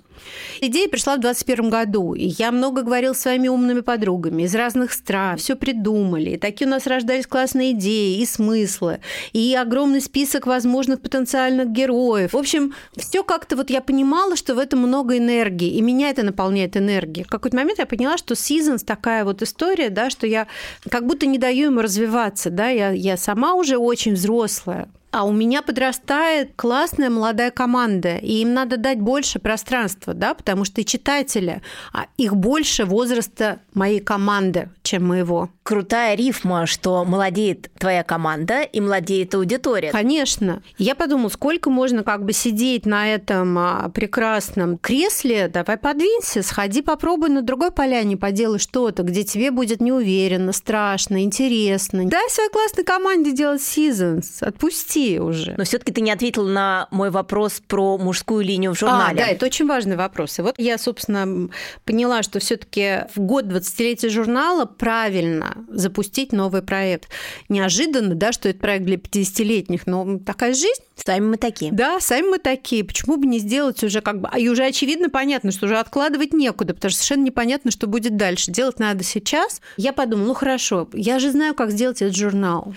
[0.62, 4.94] Идея пришла в 2021 году, и я много говорила с своими умными подругами из разных
[4.94, 5.38] стран.
[5.38, 6.32] Все придумали.
[6.32, 9.02] И такие у нас рождались классные идеи и смыслы,
[9.34, 12.32] и огромный список возможных потенциальных героев.
[12.32, 16.24] В общем, все как-то вот я понимала, что в этом много энергии, и меня это
[16.24, 17.26] наполняет энергией.
[17.26, 20.48] В какой-то момент я поняла, что Seasons такая вот история, да, что я
[20.90, 25.32] как будто не даю ему развиваться, да, я, я сама уже очень взрослая, а у
[25.32, 30.86] меня подрастает классная молодая команда, и им надо дать больше пространства, да, потому что и
[30.86, 31.62] читатели,
[31.94, 35.50] а их больше возраста моей команды, чем моего.
[35.64, 39.90] Крутая рифма, что молодеет твоя команда и молодеет аудитория.
[39.90, 40.62] Конечно.
[40.78, 46.82] Я подумала, сколько можно как бы сидеть на этом а, прекрасном кресле, давай подвинься, сходи
[46.82, 52.06] попробуй на другой поляне, поделай что-то, где тебе будет неуверенно, страшно, интересно.
[52.06, 55.56] Дай своей классной команде делать seasons, отпусти уже.
[55.58, 59.22] Но все-таки ты не ответил на мой вопрос про мужскую линию в журнале.
[59.22, 60.40] А, да, это очень важный вопрос.
[60.40, 61.50] И вот я, собственно,
[61.86, 67.10] поняла, что все таки в год 20-летия журнала правильно запустить новый проект.
[67.50, 70.82] Неожиданно, да, что это проект для 50-летних, но такая жизнь.
[70.96, 71.72] Сами мы такие.
[71.72, 72.84] Да, сами мы такие.
[72.84, 74.30] Почему бы не сделать уже как бы...
[74.38, 78.52] И уже очевидно понятно, что уже откладывать некуда, потому что совершенно непонятно, что будет дальше.
[78.52, 79.62] Делать надо сейчас.
[79.78, 82.74] Я подумала, ну хорошо, я же знаю, как сделать этот журнал.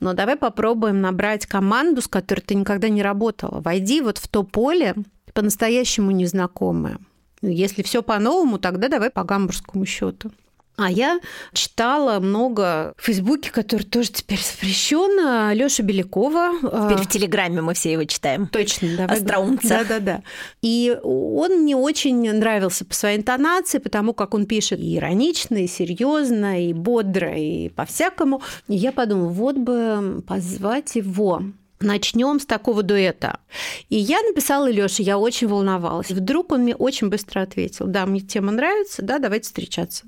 [0.00, 3.60] Но давай попробуем набрать команду, с которой ты никогда не работала.
[3.60, 4.94] Войди вот в то поле,
[5.32, 6.98] по-настоящему незнакомое.
[7.40, 10.30] Если все по-новому, тогда давай по гамбургскому счету.
[10.76, 11.20] А я
[11.52, 16.52] читала много в Фейсбуке, который тоже теперь запрещен, Лёша Белякова.
[16.62, 18.46] Теперь в Телеграме мы все его читаем.
[18.46, 19.18] Точно, давай.
[19.18, 19.68] Остроумца.
[19.68, 20.22] Да-да-да.
[20.62, 25.66] И он мне очень нравился по своей интонации, потому как он пишет и иронично, и
[25.66, 28.40] серьезно, и бодро, и по-всякому.
[28.68, 31.42] И я подумала, вот бы позвать его
[31.82, 33.40] Начнем с такого дуэта.
[33.88, 36.10] И я написала Лёше, я очень волновалась.
[36.10, 40.04] Вдруг он мне очень быстро ответил, да, мне тема нравится, да, давайте встречаться.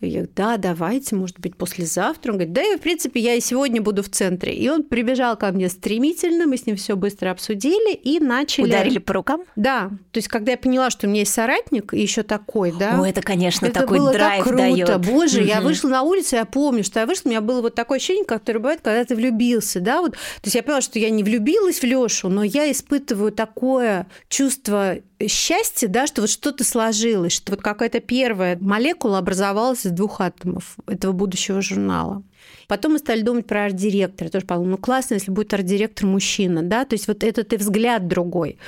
[0.00, 2.32] Я говорю, да, давайте, может быть, послезавтра.
[2.32, 4.54] Он говорит, да, и, в принципе, я и сегодня буду в центре.
[4.54, 8.66] И он прибежал ко мне стремительно, мы с ним все быстро обсудили и начали...
[8.66, 9.42] Ударили по рукам?
[9.56, 9.90] Да.
[10.12, 13.00] То есть, когда я поняла, что у меня есть соратник, еще такой, да.
[13.00, 14.62] О, это, конечно, это такой было драйв так круто.
[14.62, 15.06] Даёт.
[15.06, 15.46] Боже, угу.
[15.46, 18.24] я вышла на улицу, я помню, что я вышла, у меня было вот такое ощущение,
[18.24, 20.12] которое бывает, когда ты влюбился, да, вот.
[20.12, 24.98] То есть, я поняла, что я не влюбилась в Лёшу, но я испытываю такое чувство
[25.26, 30.76] счастья, да, что вот что-то сложилось, что вот какая-то первая молекула образовалась из двух атомов
[30.86, 32.22] этого будущего журнала.
[32.68, 34.28] Потом мы стали думать про арт-директора.
[34.28, 38.06] Тоже подумала, ну классно, если будет арт-директор мужчина, да, то есть вот этот и взгляд
[38.06, 38.58] другой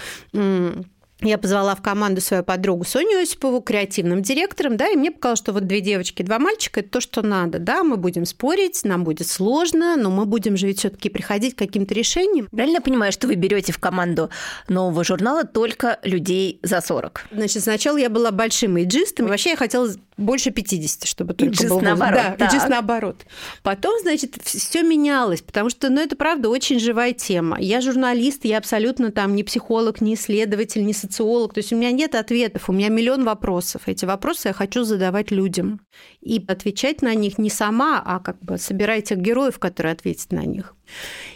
[1.28, 5.52] я позвала в команду свою подругу Соню Осипову, креативным директором, да, и мне показалось, что
[5.52, 9.28] вот две девочки, два мальчика– это то, что надо, да, мы будем спорить, нам будет
[9.28, 12.48] сложно, но мы будем же ведь все таки приходить к каким-то решениям.
[12.50, 14.30] Правильно я понимаю, что вы берете в команду
[14.68, 17.26] нового журнала только людей за 40?
[17.32, 19.88] Значит, сначала я была большим иджистом, вообще я хотела
[20.20, 22.20] больше 50, чтобы только иджист был наоборот.
[22.38, 23.26] Да, иджист наоборот.
[23.62, 27.58] Потом, значит, все менялось, потому что, ну, это правда очень живая тема.
[27.60, 31.54] Я журналист, я абсолютно там не психолог, не исследователь, не социолог.
[31.54, 33.82] То есть у меня нет ответов, у меня миллион вопросов.
[33.86, 35.80] Эти вопросы я хочу задавать людям.
[36.20, 40.44] И отвечать на них не сама, а как бы собирать тех героев, которые ответят на
[40.44, 40.74] них.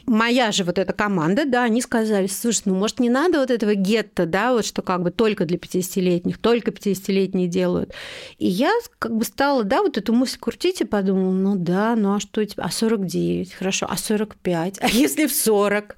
[0.07, 3.75] Моя же вот эта команда, да, они сказали, слушай, ну, может, не надо вот этого
[3.75, 7.93] гетто, да, вот что как бы только для 50-летних, только 50-летние делают.
[8.38, 12.14] И я как бы стала, да, вот эту мысль крутить и подумала, ну да, ну
[12.14, 15.97] а что тебе, а 49, хорошо, а 45, а если в 40?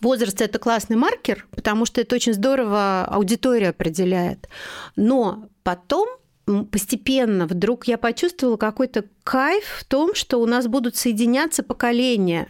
[0.00, 4.48] Возраст– это классный маркер, потому что это очень здорово аудитория определяет.
[4.96, 6.08] Но потом
[6.70, 12.48] постепенно вдруг я почувствовала какой-то кайф в том, что у нас будут соединяться поколения.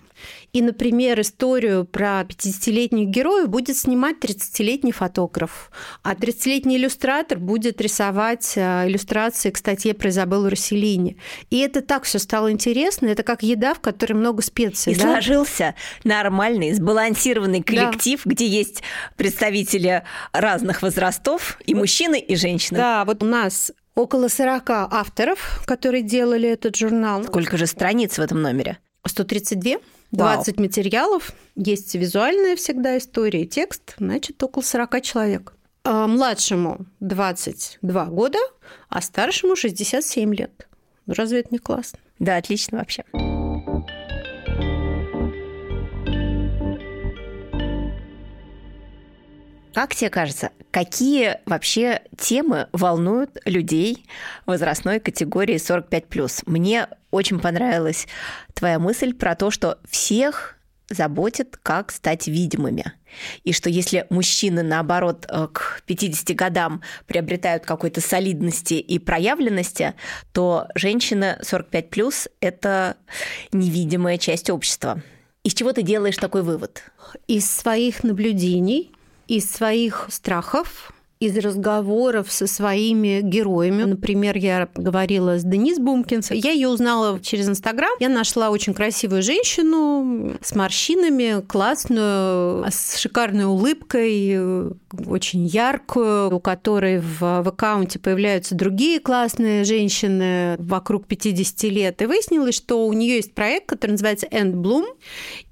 [0.53, 5.71] И, например, историю про 50-летних героев будет снимать 30-летний фотограф,
[6.03, 11.17] а 30-летний иллюстратор будет рисовать э, иллюстрации к статье про Изабеллу Расселини.
[11.51, 14.93] И это так все стало интересно, это как еда, в которой много специй.
[14.93, 15.03] И да?
[15.03, 18.31] сложился нормальный, сбалансированный коллектив, да.
[18.31, 18.83] где есть
[19.17, 20.03] представители
[20.33, 22.79] разных возрастов, и мужчины, и женщины.
[22.79, 27.25] Да, вот у нас около 40 авторов, которые делали этот журнал.
[27.25, 28.79] Сколько же страниц в этом номере?
[29.07, 29.79] 132.
[30.13, 30.67] 20 Вау.
[30.67, 35.55] материалов, есть визуальная всегда история, текст, значит, около 40 человек.
[35.85, 38.39] А младшему 22 года,
[38.89, 40.69] а старшему 67 лет.
[41.07, 42.01] Разве это не классно?
[42.19, 43.05] Да, отлично вообще.
[49.73, 54.05] Как тебе кажется, какие вообще темы волнуют людей
[54.47, 56.43] возрастной категории 45+.
[56.47, 58.07] Мне очень понравилась
[58.55, 60.57] твоя мысль про то, что всех
[60.89, 62.93] заботит, как стать видимыми.
[63.45, 69.95] И что если мужчины, наоборот, э, к 50 годам приобретают какой-то солидности и проявленности,
[70.33, 72.97] то женщины 45+, это
[73.53, 75.01] невидимая часть общества.
[75.45, 76.83] Из чего ты делаешь такой вывод?
[77.29, 78.93] Из своих наблюдений
[79.31, 83.85] из своих страхов, из разговоров со своими героями.
[83.85, 86.33] Например, я говорила с Денис Бумкинс.
[86.33, 87.93] Я ее узнала через Инстаграм.
[88.01, 94.73] Я нашла очень красивую женщину с морщинами, классную, с шикарной улыбкой,
[95.07, 102.03] очень яркую, у которой в, в аккаунте появляются другие классные женщины вокруг 50 лет.
[102.03, 104.87] И выяснилось, что у нее есть проект, который называется End Bloom.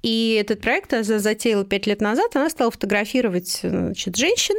[0.03, 2.35] И этот проект она затеяла 5 лет назад.
[2.35, 4.55] Она стала фотографировать значит, женщин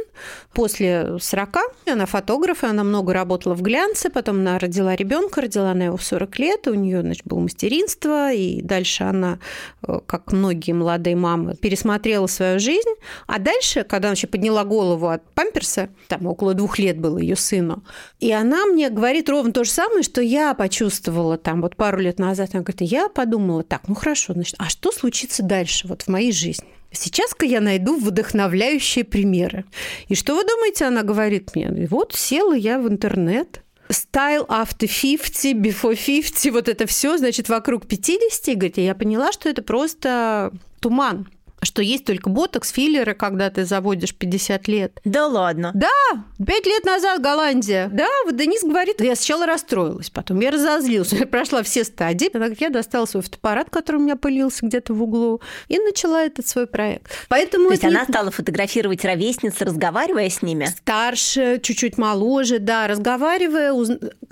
[0.53, 1.57] после 40.
[1.85, 5.97] Она фотограф, и она много работала в глянце, потом она родила ребенка, родила она его
[5.97, 9.39] в 40 лет, у нее значит, было мастеринство, и дальше она,
[9.87, 12.89] э, как многие молодые мамы, пересмотрела свою жизнь.
[13.27, 17.35] А дальше, когда она вообще подняла голову от памперса, там около двух лет было ее
[17.35, 17.83] сыну,
[18.21, 22.19] и она мне говорит ровно то же самое, что я почувствовала там вот пару лет
[22.19, 22.51] назад.
[22.53, 26.31] Она говорит, я подумала, так, ну хорошо, значит, а что случится дальше вот в моей
[26.31, 26.67] жизни?
[26.93, 29.65] Сейчас-ка я найду вдохновляющие примеры.
[30.07, 31.87] И что вы думаете, она говорит мне?
[31.89, 37.87] Вот села я в интернет, style after 50, before 50, вот это все, значит, вокруг
[37.87, 41.27] 50, и говорит, я поняла, что это просто туман
[41.61, 44.99] что есть только ботокс, филлеры, когда ты заводишь 50 лет.
[45.05, 45.71] Да ладно?
[45.73, 45.89] Да,
[46.45, 47.89] пять лет назад Голландия.
[47.91, 52.29] Да, вот Денис говорит, я сначала расстроилась, потом я разозлилась, я прошла все стадии.
[52.59, 56.67] Я достала свой фотоаппарат, который у меня пылился где-то в углу, и начала этот свой
[56.67, 57.11] проект.
[57.29, 60.65] Поэтому То есть она стала фотографировать ровесниц, разговаривая с ними?
[60.65, 63.73] Старше, чуть-чуть моложе, да, разговаривая,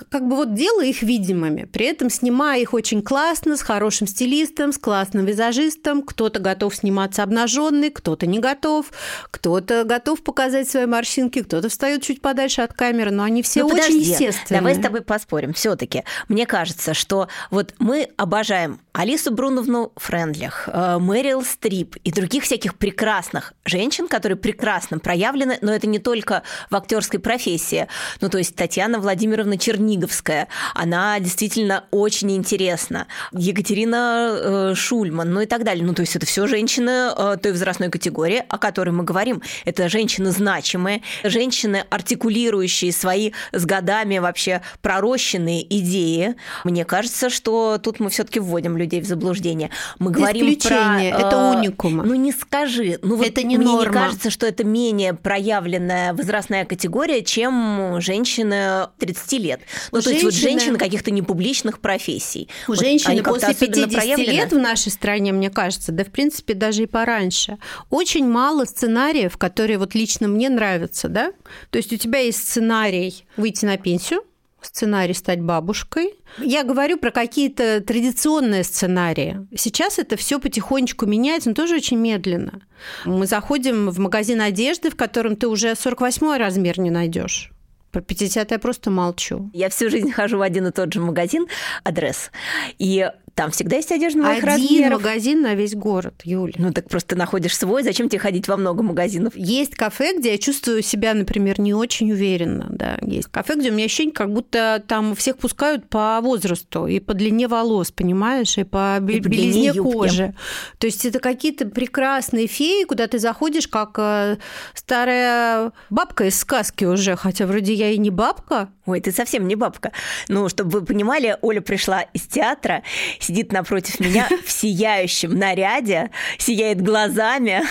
[0.10, 4.74] как бы вот делая их видимыми, при этом снимая их очень классно, с хорошим стилистом,
[4.74, 8.88] с классным визажистом, кто-то готов сниматься останется обнаженный, кто-то не готов,
[9.32, 13.68] кто-то готов показать свои морщинки, кто-то встает чуть подальше от камеры, но они все ну,
[13.68, 14.62] очень подожди, естественные.
[14.62, 15.54] Давай с тобой поспорим.
[15.54, 22.44] Все-таки мне кажется, что вот мы обожаем Алису Бруновну Френдлих, э, Мэрил Стрип и других
[22.44, 27.88] всяких прекрасных женщин, которые прекрасно проявлены, но это не только в актерской профессии.
[28.22, 33.08] Ну, то есть Татьяна Владимировна Черниговская, она действительно очень интересна.
[33.32, 35.86] Екатерина э, Шульман, ну и так далее.
[35.86, 39.42] Ну, то есть это все женщины Э, той возрастной категории, о которой мы говорим.
[39.66, 46.36] Это женщины значимые, женщины, артикулирующие свои с годами вообще пророщенные идеи.
[46.64, 49.70] Мне кажется, что тут мы все-таки вводим людей в заблуждение.
[50.00, 51.02] Мы говорим про...
[51.02, 51.98] это э, уникум.
[51.98, 53.00] Ну не скажи.
[53.02, 53.86] Ну, вот это не мне норма.
[53.88, 59.62] не кажется, что это менее проявленная возрастная категория, чем женщины 30 лет.
[59.92, 62.50] Ну, то есть вот женщины каких-то непубличных профессий.
[62.68, 66.84] У вот женщины после 50 лет в нашей стране, мне кажется, да в принципе даже
[66.84, 67.58] и по пораньше.
[67.90, 71.32] Очень мало сценариев, которые вот лично мне нравятся, да?
[71.70, 74.24] То есть у тебя есть сценарий выйти на пенсию,
[74.62, 76.16] сценарий стать бабушкой.
[76.38, 79.48] Я говорю про какие-то традиционные сценарии.
[79.56, 82.62] Сейчас это все потихонечку меняется, но тоже очень медленно.
[83.06, 87.52] Мы заходим в магазин одежды, в котором ты уже 48 размер не найдешь.
[87.92, 89.50] Про 50 я просто молчу.
[89.54, 91.48] Я всю жизнь хожу в один и тот же магазин,
[91.84, 92.30] адрес.
[92.78, 93.10] И
[93.40, 95.02] там всегда есть одежда моих Один размеров.
[95.02, 96.56] магазин на весь город, Юля.
[96.58, 99.32] Ну так просто находишь свой, зачем тебе ходить во много магазинов?
[99.38, 102.98] Есть кафе, где я чувствую себя, например, не очень уверенно, да.
[103.02, 107.14] Есть кафе, где у меня ощущение, как будто там всех пускают по возрасту и по
[107.14, 110.36] длине волос, понимаешь, и по и белизне кожи.
[110.78, 114.36] То есть это какие-то прекрасные феи, куда ты заходишь, как э,
[114.74, 118.68] старая бабка из сказки уже, хотя вроде я и не бабка.
[118.86, 119.94] Ой, ты совсем не бабка.
[120.28, 122.84] Ну, чтобы вы понимали, Оля пришла из театра,
[123.30, 127.62] сидит напротив меня в сияющем наряде, сияет глазами.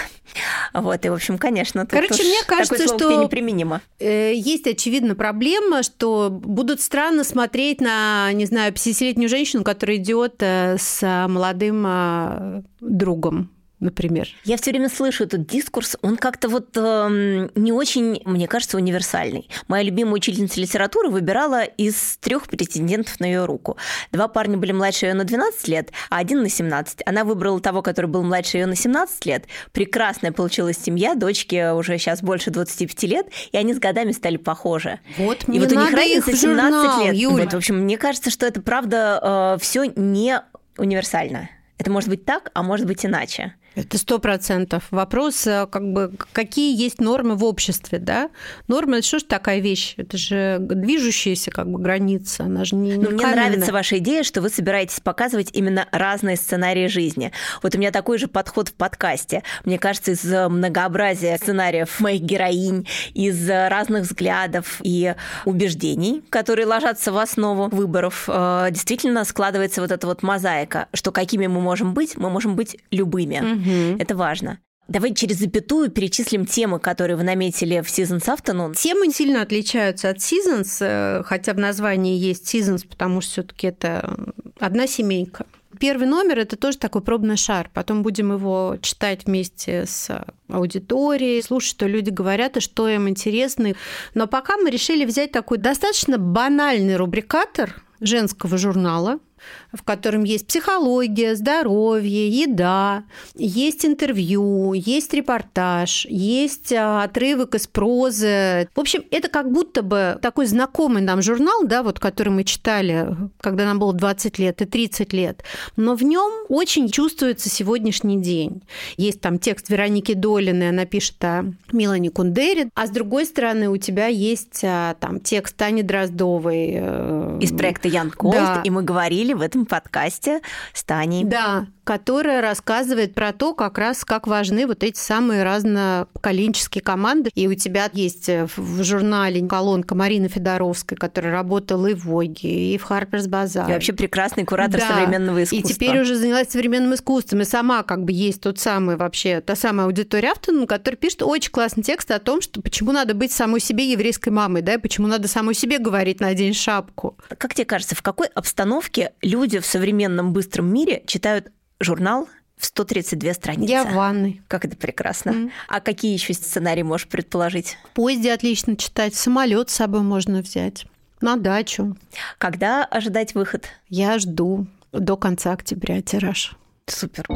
[0.72, 3.80] Вот, и, в общем, конечно, тут Короче, мне кажется, что неприменимо.
[3.98, 10.36] Э, есть, очевидно, проблема, что будут странно смотреть на, не знаю, 50-летнюю женщину, которая идет
[10.40, 14.28] э, с молодым э, другом например.
[14.44, 19.48] Я все время слышу этот дискурс, он как-то вот э, не очень, мне кажется, универсальный.
[19.68, 23.76] Моя любимая учительница литературы выбирала из трех претендентов на ее руку.
[24.12, 27.00] Два парня были младше ее на 12 лет, а один на 17.
[27.06, 29.44] Она выбрала того, который был младше ее на 17 лет.
[29.72, 34.98] Прекрасная получилась семья, дочке уже сейчас больше 25 лет, и они с годами стали похожи.
[35.16, 37.14] Вот, мне и вот у них разница 17 журнал, лет.
[37.14, 37.42] Юль.
[37.42, 40.40] Вот, в общем, мне кажется, что это правда э, все не
[40.76, 41.50] универсально.
[41.78, 43.54] Это может быть так, а может быть иначе.
[43.78, 44.82] Это сто процентов.
[44.90, 48.28] Вопрос, э, как бы, какие есть нормы в обществе, да?
[48.66, 49.94] Нормы– это что ж такая вещь?
[49.96, 54.24] Это же движущаяся как бы граница, она же не, не Но Мне нравится ваша идея,
[54.24, 57.30] что вы собираетесь показывать именно разные сценарии жизни.
[57.62, 59.44] Вот у меня такой же подход в подкасте.
[59.64, 65.14] Мне кажется, из многообразия сценариев моих героинь, из разных взглядов и
[65.44, 71.46] убеждений, которые ложатся в основу выборов, э, действительно складывается вот эта вот мозаика, что какими
[71.46, 73.38] мы можем быть, мы можем быть любыми.
[73.38, 73.67] Угу.
[73.68, 74.00] Угу.
[74.00, 74.58] Это важно.
[74.88, 78.74] Давайте через запятую перечислим темы, которые вы наметили в Seasons Afternoon.
[78.74, 83.66] Темы сильно отличаются от Seasons, э, хотя в названии есть Seasons, потому что все таки
[83.66, 85.44] это одна семейка.
[85.78, 87.70] Первый номер– это тоже такой пробный шар.
[87.74, 93.74] Потом будем его читать вместе с аудиторией, слушать, что люди говорят и что им интересно.
[94.14, 99.18] Но пока мы решили взять такой достаточно банальный рубрикатор женского журнала–
[99.72, 103.04] в котором есть психология, здоровье, еда,
[103.34, 108.68] есть интервью, есть репортаж, есть а, отрывок из прозы.
[108.74, 113.14] В общем, это как будто бы такой знакомый нам журнал, да, вот который мы читали,
[113.40, 115.44] когда нам было 20 лет и 30 лет,
[115.76, 118.62] но в нем очень чувствуется сегодняшний день.
[118.96, 123.76] Есть там текст Вероники Долиной, она пишет о Милане Кундере, а с другой стороны у
[123.76, 126.72] тебя есть а, там текст Тани Дроздовой.
[126.74, 128.62] Э, из проекта Ян Колд, да.
[128.64, 130.40] и мы говорили в этом подкасте
[130.72, 131.24] с Таней.
[131.24, 137.30] Да, которая рассказывает про то, как раз как важны вот эти самые разнопоколенческие команды.
[137.34, 142.76] И у тебя есть в журнале колонка Марины Федоровской, которая работала и в Воге, и
[142.76, 143.70] в Харперс Базар.
[143.70, 144.88] И вообще прекрасный куратор да.
[144.88, 145.66] современного искусства.
[145.66, 147.40] И теперь уже занялась современным искусством.
[147.40, 151.50] И сама как бы есть тот самый вообще, та самая аудитория Автон, которая пишет очень
[151.50, 155.06] классный текст о том, что почему надо быть самой себе еврейской мамой, да, и почему
[155.06, 157.16] надо самой себе говорить «надень шапку».
[157.38, 163.34] Как тебе кажется, в какой обстановке люди в современном быстром мире читают журнал в 132
[163.34, 163.70] страницы.
[163.70, 164.42] Я в ванной.
[164.48, 165.30] Как это прекрасно.
[165.30, 165.50] Mm.
[165.68, 167.78] А какие еще сценарии можешь предположить?
[167.84, 170.86] В поезде отлично читать, самолет с собой можно взять,
[171.20, 171.96] на дачу.
[172.38, 173.66] Когда ожидать выход?
[173.88, 176.56] Я жду до конца октября тираж.
[176.86, 177.26] Супер.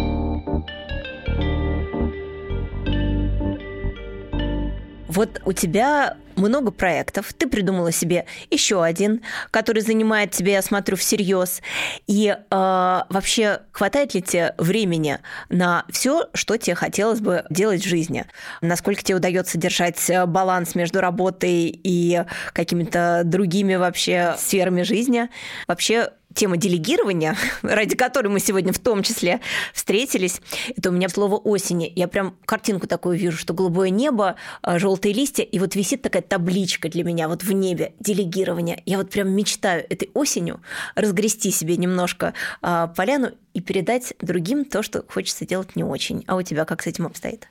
[5.12, 10.96] Вот у тебя много проектов, ты придумала себе еще один, который занимает тебя, я смотрю,
[10.96, 11.60] всерьез.
[12.06, 15.18] И э, вообще, хватает ли тебе времени
[15.50, 18.24] на все, что тебе хотелось бы делать в жизни?
[18.62, 22.22] Насколько тебе удается держать э, баланс между работой и
[22.54, 25.28] какими-то другими вообще сферами жизни?
[25.68, 29.40] Вообще, тема делегирования, ради которой мы сегодня в том числе
[29.72, 30.40] встретились,
[30.76, 31.92] это у меня слово осени.
[31.94, 36.22] Я прям картинку такую вижу, что голубое небо, а, желтые листья, и вот висит такая
[36.22, 38.82] табличка для меня вот в небе делегирования.
[38.86, 40.60] Я вот прям мечтаю этой осенью
[40.94, 46.24] разгрести себе немножко а, поляну и передать другим то, что хочется делать не очень.
[46.26, 47.48] А у тебя как с этим обстоит?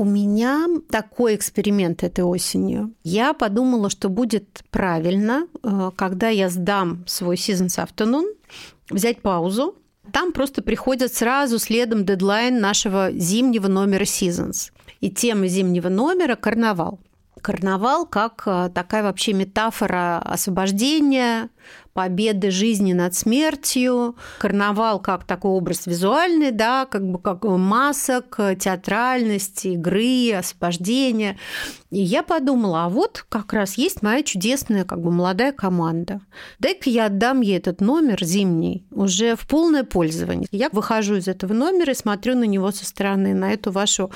[0.00, 2.94] У меня такой эксперимент этой осенью.
[3.02, 8.24] Я подумала, что будет правильно, э, когда я сдам свой Seasons Afternoon,
[8.88, 9.74] взять паузу.
[10.10, 14.72] Там просто приходят сразу следом дедлайн нашего зимнего номера Seasons.
[15.00, 16.98] И тема зимнего номера– карнавал.
[17.42, 21.50] Карнавал как э, такая вообще метафора освобождения,
[21.92, 29.68] победы жизни над смертью, карнавал как такой образ визуальный, да, как бы как масок, театральности,
[29.68, 31.38] игры, освобождения.
[31.90, 36.20] И я подумала, а вот как раз есть моя чудесная как бы молодая команда.
[36.60, 40.46] Дай-ка я отдам ей этот номер зимний уже в полное пользование.
[40.52, 44.12] Я выхожу из этого номера и смотрю на него со стороны, на эту вашу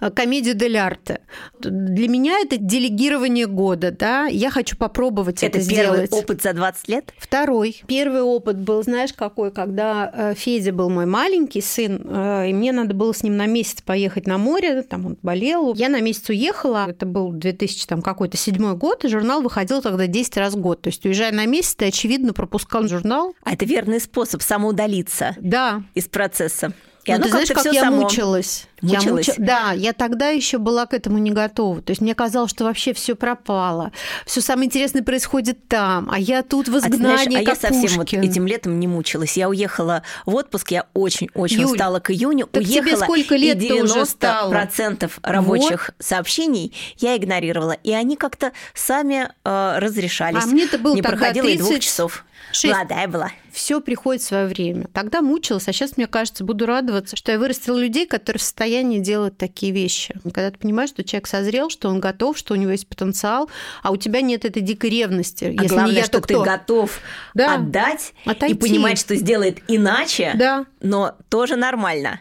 [0.00, 1.20] э, комедию дель арте.
[1.60, 6.00] Для меня это делегирование года, да, я хочу попробовать это, это сделать.
[6.00, 7.12] Это первый опыт за 20 лет?
[7.22, 7.82] Второй.
[7.86, 12.72] Первый опыт был, знаешь, какой, когда э, Федя был мой маленький сын, э, и мне
[12.72, 15.72] надо было с ним на месяц поехать на море, там он болел.
[15.74, 20.08] Я на месяц уехала, это был 2000 там какой-то седьмой год, и журнал выходил тогда
[20.08, 20.82] 10 раз в год.
[20.82, 23.36] То есть, уезжая на месяц, ты, очевидно, пропускал журнал.
[23.44, 25.84] А это верный способ самоудалиться да.
[25.94, 26.72] из процесса.
[27.04, 28.02] И ну, ты знаешь, как я само...
[28.02, 28.66] мучилась.
[28.80, 29.28] Мучилась?
[29.28, 29.46] Я муч...
[29.46, 31.82] Да, я тогда еще была к этому не готова.
[31.82, 33.90] То есть мне казалось, что вообще все пропало.
[34.24, 37.98] Все самое интересное происходит там, а я тут в изгнании, а, знаешь, а я совсем
[37.98, 39.36] вот этим летом не мучилась.
[39.36, 42.46] Я уехала в отпуск, я очень-очень устала к июню.
[42.46, 44.50] Так уехала, тебе сколько лет и 90% уже стало?
[44.50, 46.04] процентов рабочих вот.
[46.06, 47.72] сообщений я игнорировала.
[47.72, 50.44] И они как-то сами э, разрешались.
[50.44, 51.54] А мне-то было Не проходило 30...
[51.54, 52.24] и двух часов.
[52.52, 52.74] 6.
[52.74, 53.30] Молодая была.
[53.52, 54.88] Все приходит в свое время.
[54.92, 58.98] Тогда мучилась, а сейчас, мне кажется, буду радоваться, что я вырастила людей, которые в состоянии
[58.98, 60.14] делать такие вещи.
[60.24, 63.48] Когда ты понимаешь, что человек созрел, что он готов, что у него есть потенциал,
[63.82, 65.44] а у тебя нет этой дикой ревности.
[65.44, 66.98] А Если главное, не я, что ты готов
[67.34, 67.54] да.
[67.54, 68.54] отдать Отойти.
[68.54, 70.66] и понимать, что сделает иначе, да.
[70.80, 72.20] но тоже нормально.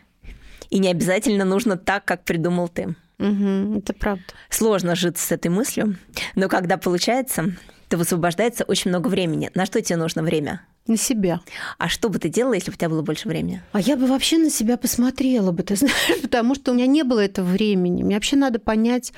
[0.70, 2.96] И не обязательно нужно так, как придумал ты.
[3.20, 4.24] Угу, это правда.
[4.50, 5.98] Сложно жить с этой мыслью,
[6.36, 7.56] но когда получается,
[7.92, 9.52] то высвобождается очень много времени.
[9.54, 10.62] На что тебе нужно время?
[10.88, 11.42] На себя.
[11.78, 13.62] А что бы ты делала, если бы у тебя было больше времени?
[13.74, 17.04] А я бы вообще на себя посмотрела бы, ты знаешь, потому что у меня не
[17.04, 18.04] было этого времени.
[18.04, 19.12] Мне вообще надо понять,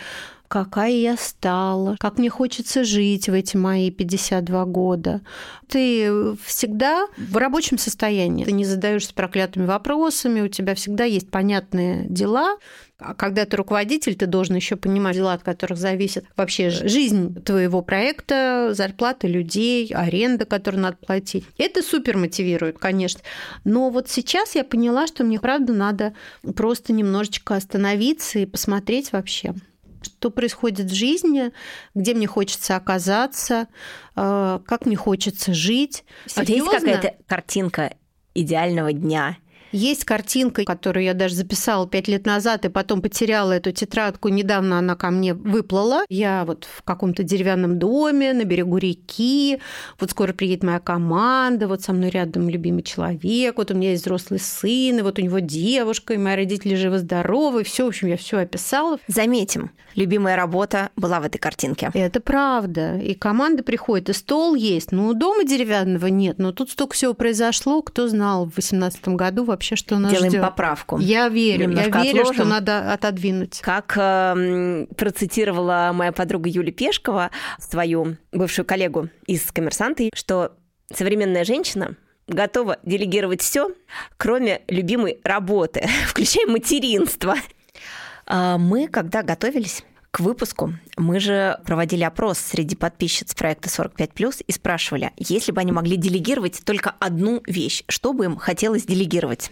[0.54, 5.22] какая я стала, как мне хочется жить в эти мои 52 года.
[5.68, 8.46] Ты всегда в рабочем состоянии.
[8.46, 12.58] Ты не задаешься проклятыми вопросами, у тебя всегда есть понятные дела.
[13.00, 17.82] А когда ты руководитель, ты должен еще понимать дела, от которых зависит вообще жизнь твоего
[17.82, 21.46] проекта, зарплата людей, аренда, которую надо платить.
[21.58, 23.22] Это супер мотивирует, конечно.
[23.64, 26.14] Но вот сейчас я поняла, что мне правда надо
[26.56, 29.56] просто немножечко остановиться и посмотреть вообще,
[30.04, 31.52] что происходит в жизни,
[31.94, 33.68] где мне хочется оказаться,
[34.16, 36.04] э, как мне хочется жить.
[36.26, 36.72] Серьезно?
[36.72, 37.96] А есть какая-то картинка
[38.34, 39.38] идеального дня
[39.74, 44.30] есть картинка, которую я даже записала пять лет назад, и потом потеряла эту тетрадку.
[44.30, 46.04] Недавно она ко мне выплыла.
[46.10, 49.60] Я вот в каком-то деревянном доме на берегу реки.
[50.00, 54.04] Вот скоро приедет моя команда, вот со мной рядом любимый человек, вот у меня есть
[54.04, 57.64] взрослый сын, и вот у него девушка, и мои родители живы-здоровы.
[57.64, 59.00] Все, в общем, я все описала.
[59.08, 61.90] Заметим, любимая работа была в этой картинке.
[61.94, 62.98] Это правда.
[62.98, 64.92] И команда приходит, и стол есть.
[64.92, 67.82] Ну, дома деревянного нет, но тут столько всего произошло.
[67.82, 70.42] Кто знал в 2018 году вообще вообще, что нас Делаем ждет.
[70.42, 70.98] поправку.
[71.00, 72.34] Я верю, Немножко я верю, отложим.
[72.34, 73.60] что надо отодвинуть.
[73.62, 80.52] Как э, процитировала моя подруга Юлия Пешкова, свою бывшую коллегу из «Коммерсанта», что
[80.94, 81.96] современная женщина
[82.28, 83.70] готова делегировать все,
[84.18, 87.36] кроме любимой работы, включая материнство.
[88.26, 89.84] А мы, когда готовились
[90.14, 95.72] к выпуску мы же проводили опрос среди подписчиц проекта 45+, и спрашивали, если бы они
[95.72, 99.50] могли делегировать только одну вещь, что бы им хотелось делегировать.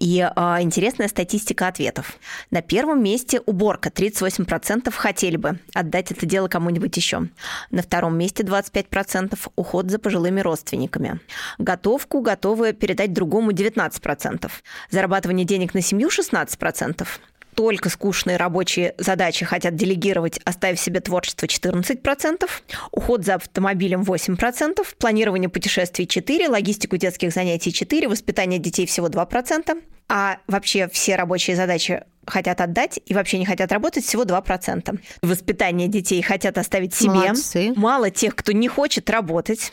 [0.00, 2.18] И э, интересная статистика ответов.
[2.50, 7.28] На первом месте уборка, 38% хотели бы отдать это дело кому-нибудь еще.
[7.70, 11.20] На втором месте 25% уход за пожилыми родственниками.
[11.56, 14.50] Готовку готовы передать другому 19%.
[14.90, 17.06] Зарабатывание денег на семью 16%
[17.54, 22.48] только скучные рабочие задачи хотят делегировать, оставив себе творчество 14%,
[22.90, 29.82] уход за автомобилем 8%, планирование путешествий 4%, логистику детских занятий 4%, воспитание детей всего 2%,
[30.08, 35.00] а вообще все рабочие задачи хотят отдать и вообще не хотят работать всего 2%.
[35.22, 37.10] Воспитание детей хотят оставить себе.
[37.10, 37.72] Молодцы.
[37.76, 39.72] Мало тех, кто не хочет работать.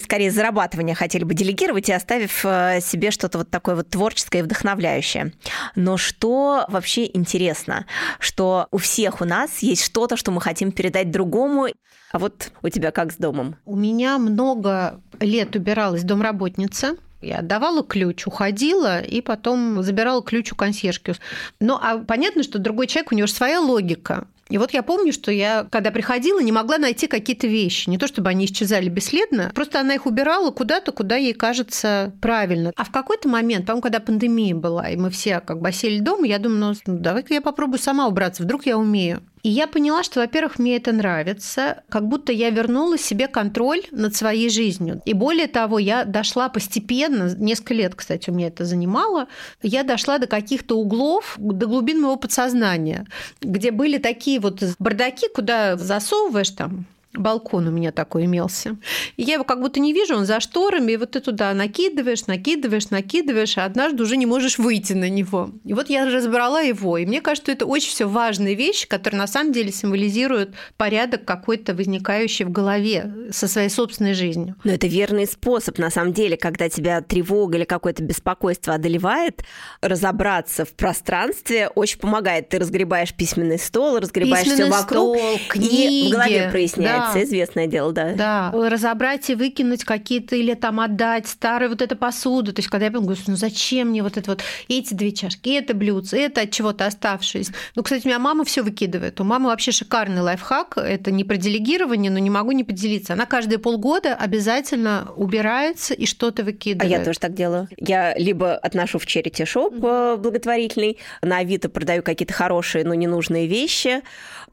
[0.00, 4.42] Скорее, зарабатывание хотели бы делегировать и оставив э, себе что-то вот такое вот творческое и
[4.42, 5.32] вдохновляющее.
[5.76, 7.86] Но что вообще интересно,
[8.18, 11.68] что у всех у нас есть что-то, что мы хотим передать другому.
[12.10, 13.56] А вот у тебя как с домом?
[13.64, 16.96] У меня много лет убиралась домработница.
[17.22, 21.14] Я отдавала ключ, уходила и потом забирала ключ у консьержки.
[21.60, 24.26] Ну, а понятно, что другой человек, у него же своя логика.
[24.48, 27.88] И вот я помню, что я, когда приходила, не могла найти какие-то вещи.
[27.88, 32.72] Не то чтобы они исчезали бесследно, просто она их убирала куда-то, куда ей кажется правильно.
[32.76, 36.26] А в какой-то момент, по-моему, когда пандемия была, и мы все как бы сели дома,
[36.26, 39.22] я думаю, ну, давай-ка я попробую сама убраться, вдруг я умею.
[39.42, 44.14] И я поняла, что, во-первых, мне это нравится, как будто я вернула себе контроль над
[44.14, 45.02] своей жизнью.
[45.04, 49.26] И более того, я дошла постепенно, несколько лет, кстати, у меня это занимало,
[49.62, 53.06] я дошла до каких-то углов, до глубин моего подсознания,
[53.40, 58.76] где были такие вот бардаки, куда засовываешь там балкон у меня такой имелся.
[59.16, 62.26] И я его как будто не вижу, он за шторами, и вот ты туда накидываешь,
[62.26, 65.50] накидываешь, накидываешь, а однажды уже не можешь выйти на него.
[65.64, 69.18] И вот я разобрала его, и мне кажется, что это очень все важные вещи, которые
[69.18, 74.56] на самом деле символизируют порядок какой-то возникающий в голове со своей собственной жизнью.
[74.64, 79.42] Но это верный способ, на самом деле, когда тебя тревога или какое-то беспокойство одолевает,
[79.80, 82.48] разобраться в пространстве очень помогает.
[82.48, 87.00] Ты разгребаешь письменный стол, разгребаешь все вокруг, стол, книги, и в голове проясняется.
[87.00, 87.22] Да да.
[87.22, 88.12] известное дело, да.
[88.14, 92.52] Да, разобрать и выкинуть какие-то или там отдать старую вот эту посуду.
[92.52, 95.74] То есть, когда я говорю, ну зачем мне вот это вот эти две чашки, это
[95.74, 97.52] блюдце, это от чего-то оставшееся.
[97.74, 99.20] Ну, кстати, у меня мама все выкидывает.
[99.20, 100.78] У мамы вообще шикарный лайфхак.
[100.78, 103.12] Это не про делегирование, но не могу не поделиться.
[103.12, 106.94] Она каждые полгода обязательно убирается и что-то выкидывает.
[106.94, 107.68] А я тоже так делаю.
[107.76, 110.16] Я либо отношу в черити шоп mm-hmm.
[110.16, 114.02] благотворительный, на Авито продаю какие-то хорошие, но ненужные вещи.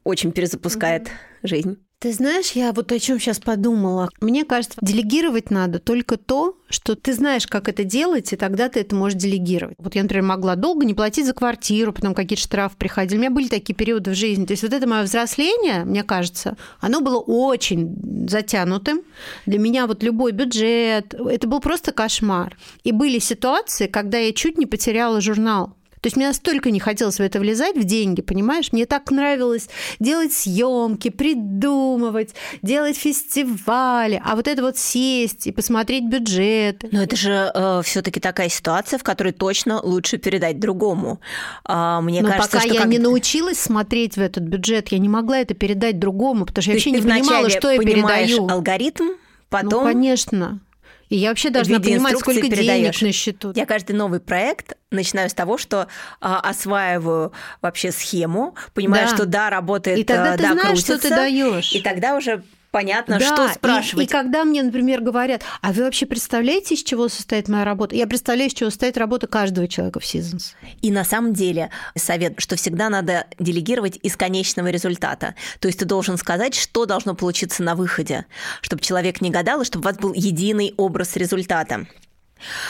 [0.03, 1.47] Очень перезапускает mm-hmm.
[1.47, 1.77] жизнь.
[2.01, 4.09] Ты знаешь, я вот о чем сейчас подумала.
[4.21, 8.79] Мне кажется, делегировать надо только то, что ты знаешь, как это делать, и тогда ты
[8.79, 9.75] это можешь делегировать.
[9.77, 13.17] Вот я, например, могла долго не платить за квартиру, потом какие-то штрафы приходили.
[13.17, 14.45] У меня были такие периоды в жизни.
[14.45, 19.01] То есть вот это мое взросление, мне кажется, оно было очень затянутым.
[19.45, 22.57] Для меня вот любой бюджет, это был просто кошмар.
[22.85, 25.75] И были ситуации, когда я чуть не потеряла журнал.
[26.01, 28.71] То есть мне настолько не хотелось в это влезать, в деньги, понимаешь?
[28.71, 29.69] Мне так нравилось
[29.99, 36.83] делать съемки, придумывать, делать фестивали, а вот это вот сесть и посмотреть бюджет.
[36.91, 41.19] Но это же э, все-таки такая ситуация, в которой точно лучше передать другому.
[41.65, 42.89] А, мне Но кажется, пока что я как...
[42.89, 46.75] не научилась смотреть в этот бюджет, я не могла это передать другому, потому что я
[46.75, 48.47] вообще не понимала, что я передаю.
[48.47, 49.15] алгоритм, ну,
[49.49, 49.83] потом...
[49.83, 50.59] Ну, конечно.
[51.09, 52.65] И я вообще должна понимать, сколько передаешь.
[52.67, 53.51] денег на счету.
[53.55, 55.87] Я каждый новый проект начинаю с того, что
[56.21, 59.15] а, осваиваю вообще схему, понимаю, да.
[59.15, 61.73] что да, работает, и тогда э, ты да, знаешь, крутится, что ты даешь.
[61.73, 64.05] И тогда уже понятно, да, что спрашивать.
[64.05, 67.95] И, и когда мне, например, говорят, а вы вообще представляете, из чего состоит моя работа?
[67.95, 70.53] Я представляю, из чего состоит работа каждого человека в Seasons.
[70.81, 75.35] И на самом деле совет, что всегда надо делегировать из конечного результата.
[75.59, 78.25] То есть ты должен сказать, что должно получиться на выходе,
[78.61, 81.87] чтобы человек не гадал, и чтобы у вас был единый образ результата.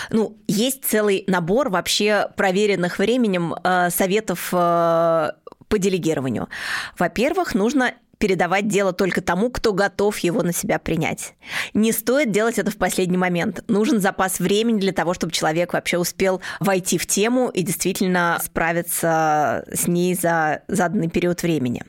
[0.09, 6.49] Ну, есть целый набор вообще проверенных временем э, советов э, по делегированию.
[6.97, 11.33] Во-первых, нужно передавать дело только тому, кто готов его на себя принять.
[11.73, 13.63] Не стоит делать это в последний момент.
[13.67, 19.65] Нужен запас времени для того, чтобы человек вообще успел войти в тему и действительно справиться
[19.73, 21.83] с ней за заданный период времени.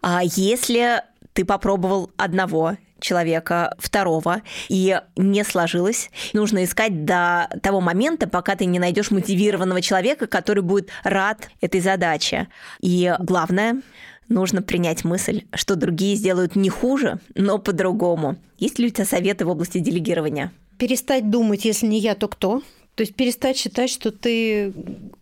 [0.00, 1.02] А если
[1.32, 6.08] ты попробовал одного человека, второго, и не сложилось.
[6.32, 11.80] Нужно искать до того момента, пока ты не найдешь мотивированного человека, который будет рад этой
[11.80, 12.46] задаче.
[12.80, 13.82] И главное,
[14.28, 18.36] нужно принять мысль, что другие сделают не хуже, но по-другому.
[18.58, 20.52] Есть ли у тебя советы в области делегирования?
[20.78, 22.62] Перестать думать, если не я, то кто?
[22.94, 24.72] То есть перестать считать, что ты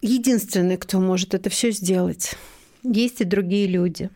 [0.02, 2.34] единственный, кто может это все сделать.
[2.82, 4.10] Есть и другие люди.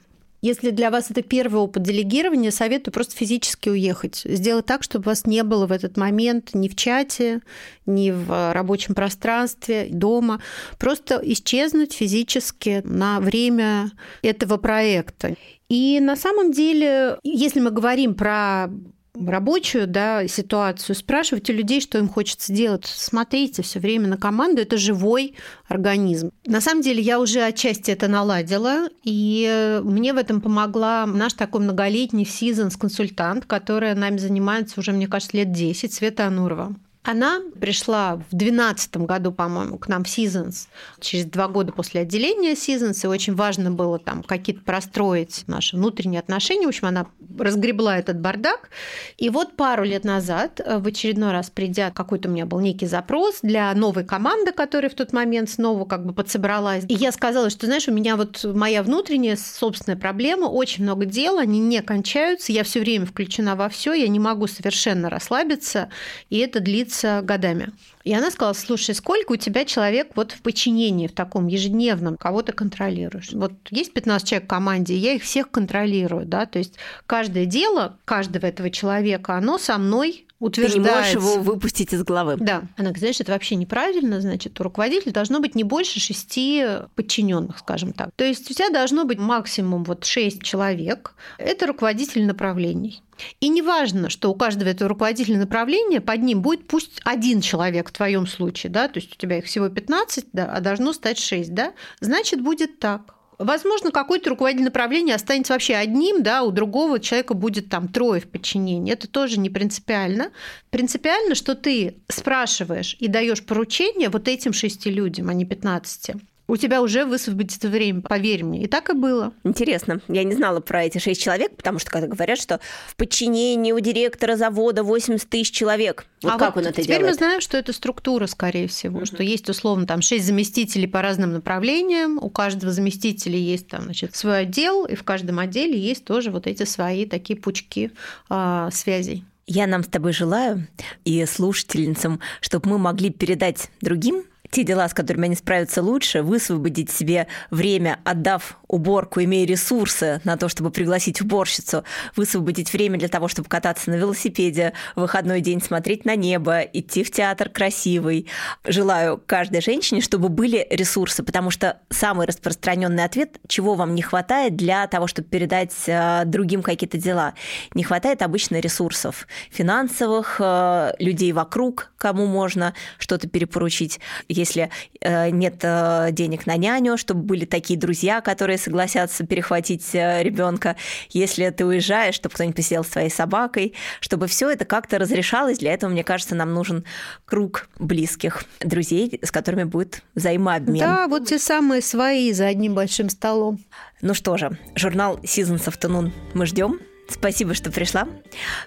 [0.45, 4.20] Если для вас это первый опыт делегирования, советую просто физически уехать.
[4.26, 7.40] Сделать так, чтобы вас не было в этот момент ни в чате,
[7.86, 10.42] ни в рабочем пространстве, дома.
[10.78, 15.34] Просто исчезнуть физически на время этого проекта.
[15.70, 18.68] И на самом деле, если мы говорим про
[19.15, 22.85] рабочую да, ситуацию, спрашивайте людей, что им хочется делать.
[22.87, 25.35] Смотрите все время на команду, это живой
[25.69, 26.31] организм.
[26.47, 31.61] На самом деле я уже отчасти это наладила, и мне в этом помогла наш такой
[31.61, 36.75] многолетний Seasons-консультант, которая нами занимается уже, мне кажется, лет 10, Света Анурова.
[37.05, 40.69] Она пришла в 2012 году, по-моему, к нам в Seasons,
[41.01, 46.21] через два года после отделения Seasons, и очень важно было там какие-то простроить наши внутренние
[46.21, 46.65] отношения.
[46.65, 47.07] В общем, она
[47.39, 48.71] разгребла этот бардак.
[49.19, 52.87] И вот пару лет назад, э, в очередной раз придя, какой-то у меня был некий
[52.87, 56.85] запрос для новой команды, которая в тот момент снова как бы подсобралась.
[56.89, 61.39] И я сказала, что, знаешь, у меня вот моя внутренняя собственная проблема, очень много дел,
[61.39, 65.91] они не кончаются, я все время включена во все, я не могу совершенно расслабиться,
[66.31, 67.72] и это длится длится годами.
[68.05, 72.42] И она сказала, слушай, сколько у тебя человек вот в подчинении, в таком ежедневном, кого
[72.42, 73.30] ты контролируешь?
[73.32, 76.74] Вот есть 15 человек в команде, я их всех контролирую, да, то есть
[77.07, 81.12] каждое дело каждого этого человека, оно со мной утверждается.
[81.12, 82.36] Ты не можешь его выпустить из головы.
[82.38, 82.62] Да.
[82.76, 86.64] Она говорит, знаешь, это вообще неправильно, значит, у руководителя должно быть не больше шести
[86.95, 88.11] подчиненных, скажем так.
[88.16, 91.14] То есть у тебя должно быть максимум вот шесть человек.
[91.38, 93.03] Это руководитель направлений.
[93.40, 97.90] И не важно, что у каждого этого руководителя направления под ним будет пусть один человек
[97.90, 101.18] в твоем случае, да, то есть у тебя их всего 15, да, а должно стать
[101.18, 103.14] 6, да, значит, будет так.
[103.39, 108.28] Возможно, какой-то руководитель направления останется вообще одним, да, у другого человека будет там трое в
[108.28, 108.93] подчинении.
[108.93, 110.30] Это тоже не принципиально.
[110.70, 116.12] Принципиально, что ты спрашиваешь и даешь поручение вот этим шести людям, а не 15
[116.47, 118.64] у тебя уже высвободится время, поверь мне.
[118.64, 119.32] И так и было.
[119.45, 120.01] Интересно.
[120.09, 123.80] Я не знала про эти шесть человек, потому что когда говорят, что в подчинении у
[123.80, 126.07] директора завода 80 тысяч человек.
[126.22, 127.14] Вот а как вот он это теперь делает?
[127.14, 129.07] мы знаем, что это структура, скорее всего, угу.
[129.07, 134.14] что есть условно там шесть заместителей по разным направлениям, у каждого заместителя есть там, значит,
[134.14, 137.90] свой отдел, и в каждом отделе есть тоже вот эти свои такие пучки
[138.30, 139.24] э, связей.
[139.47, 140.66] Я нам с тобой желаю
[141.05, 144.24] и слушательницам, чтобы мы могли передать другим
[144.55, 150.37] те дела, с которыми они справятся лучше, высвободить себе время, отдав уборку, имея ресурсы на
[150.37, 151.83] то, чтобы пригласить уборщицу,
[152.15, 157.03] высвободить время для того, чтобы кататься на велосипеде, в выходной день смотреть на небо, идти
[157.03, 158.29] в театр красивый.
[158.65, 164.55] Желаю каждой женщине, чтобы были ресурсы, потому что самый распространенный ответ, чего вам не хватает
[164.55, 167.35] для того, чтобы передать э, другим какие-то дела.
[167.75, 173.99] Не хватает обычно ресурсов финансовых, э, людей вокруг, кому можно что-то перепоручить
[174.45, 174.70] если
[175.01, 180.76] э, нет э, денег на няню, чтобы были такие друзья, которые согласятся перехватить э, ребенка,
[181.11, 185.59] если ты уезжаешь, чтобы кто-нибудь посидел с твоей собакой, чтобы все это как-то разрешалось.
[185.59, 186.84] Для этого, мне кажется, нам нужен
[187.24, 190.80] круг близких друзей, с которыми будет взаимообмен.
[190.80, 193.61] Да, вот те самые свои за одним большим столом.
[194.01, 196.78] Ну что же, журнал Seasons Afternoon мы ждем.
[197.09, 198.09] Спасибо, что пришла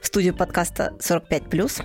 [0.01, 1.83] в студию подкаста 45+.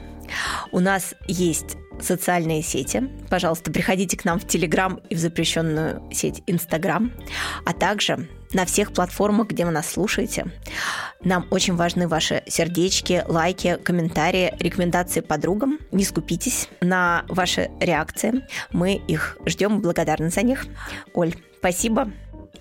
[0.71, 3.11] У нас есть социальные сети.
[3.29, 7.13] Пожалуйста, приходите к нам в Телеграм и в запрещенную сеть Инстаграм,
[7.65, 10.47] а также на всех платформах, где вы нас слушаете.
[11.25, 15.79] Нам очень важны ваши сердечки, лайки, комментарии, рекомендации подругам.
[15.91, 18.45] Не скупитесь на ваши реакции.
[18.73, 20.67] Мы их ждем, благодарны за них.
[21.15, 22.11] Оль, спасибо.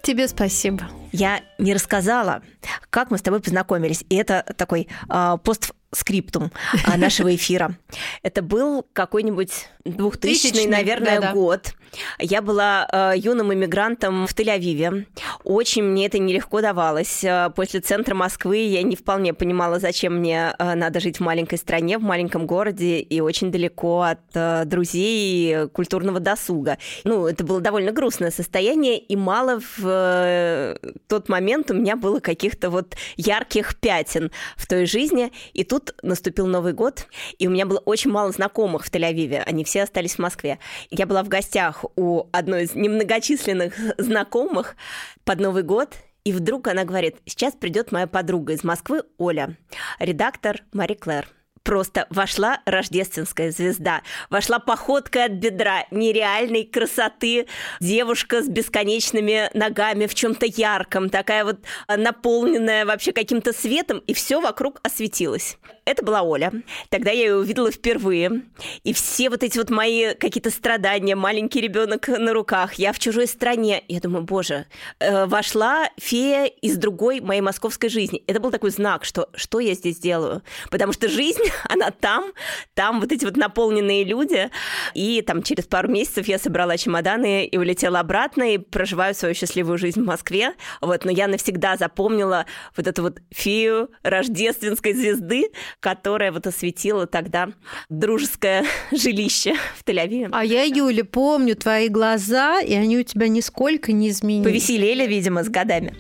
[0.02, 0.90] Тебе спасибо.
[1.12, 2.42] Я не рассказала,
[2.90, 4.04] как мы с тобой познакомились.
[4.10, 6.52] И это такой э, пост скриптум
[6.86, 7.78] а, нашего эфира.
[8.24, 11.34] Это был какой-нибудь 2000 наверное, да, да.
[11.34, 11.74] год.
[12.20, 15.06] Я была э, юным иммигрантом в Тель-Авиве.
[15.44, 17.24] Очень мне это нелегко давалось.
[17.24, 21.58] Э, после центра Москвы я не вполне понимала, зачем мне э, надо жить в маленькой
[21.58, 26.78] стране, в маленьком городе и очень далеко от э, друзей и культурного досуга.
[27.04, 30.78] Ну, это было довольно грустное состояние, и мало в э,
[31.08, 35.32] тот момент у меня было каких-то вот ярких пятен в той жизни.
[35.54, 37.08] И тут тут наступил Новый год,
[37.38, 40.60] и у меня было очень мало знакомых в Тель-Авиве, они все остались в Москве.
[40.90, 44.76] Я была в гостях у одной из немногочисленных знакомых
[45.24, 49.58] под Новый год, и вдруг она говорит, сейчас придет моя подруга из Москвы, Оля,
[50.00, 51.28] редактор Мари Клэр
[51.64, 57.48] просто вошла рождественская звезда, вошла походкой от бедра, нереальной красоты,
[57.80, 64.42] девушка с бесконечными ногами в чем-то ярком, такая вот наполненная вообще каким-то светом, и все
[64.42, 65.58] вокруг осветилось.
[65.84, 66.52] Это была Оля.
[66.90, 68.44] Тогда я ее увидела впервые.
[68.84, 73.28] И все вот эти вот мои какие-то страдания, маленький ребенок на руках, я в чужой
[73.28, 73.84] стране.
[73.88, 74.68] Я думаю, боже,
[75.00, 78.24] э, вошла фея из другой моей московской жизни.
[78.28, 80.44] Это был такой знак, что что я здесь делаю.
[80.70, 82.32] Потому что жизнь, она там,
[82.74, 84.50] там вот эти вот наполненные люди.
[84.94, 89.78] И там через пару месяцев я собрала чемоданы и улетела обратно, и проживаю свою счастливую
[89.78, 90.54] жизнь в Москве.
[90.82, 92.46] Вот, но я навсегда запомнила
[92.76, 95.46] вот эту вот фею рождественской звезды,
[95.80, 97.50] которая вот осветила тогда
[97.90, 100.30] дружеское жилище в Тель-Авиве.
[100.32, 104.46] А я, Юля, помню твои глаза, и они у тебя нисколько не изменились.
[104.46, 105.94] Повеселели, видимо, с годами.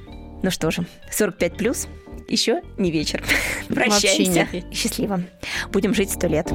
[0.43, 1.88] Ну что же, 45 плюс
[2.32, 3.23] еще не вечер.
[3.67, 4.47] Прощаемся.
[4.71, 5.23] Счастливо.
[5.71, 6.51] Будем жить сто лет.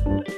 [0.00, 0.37] thank you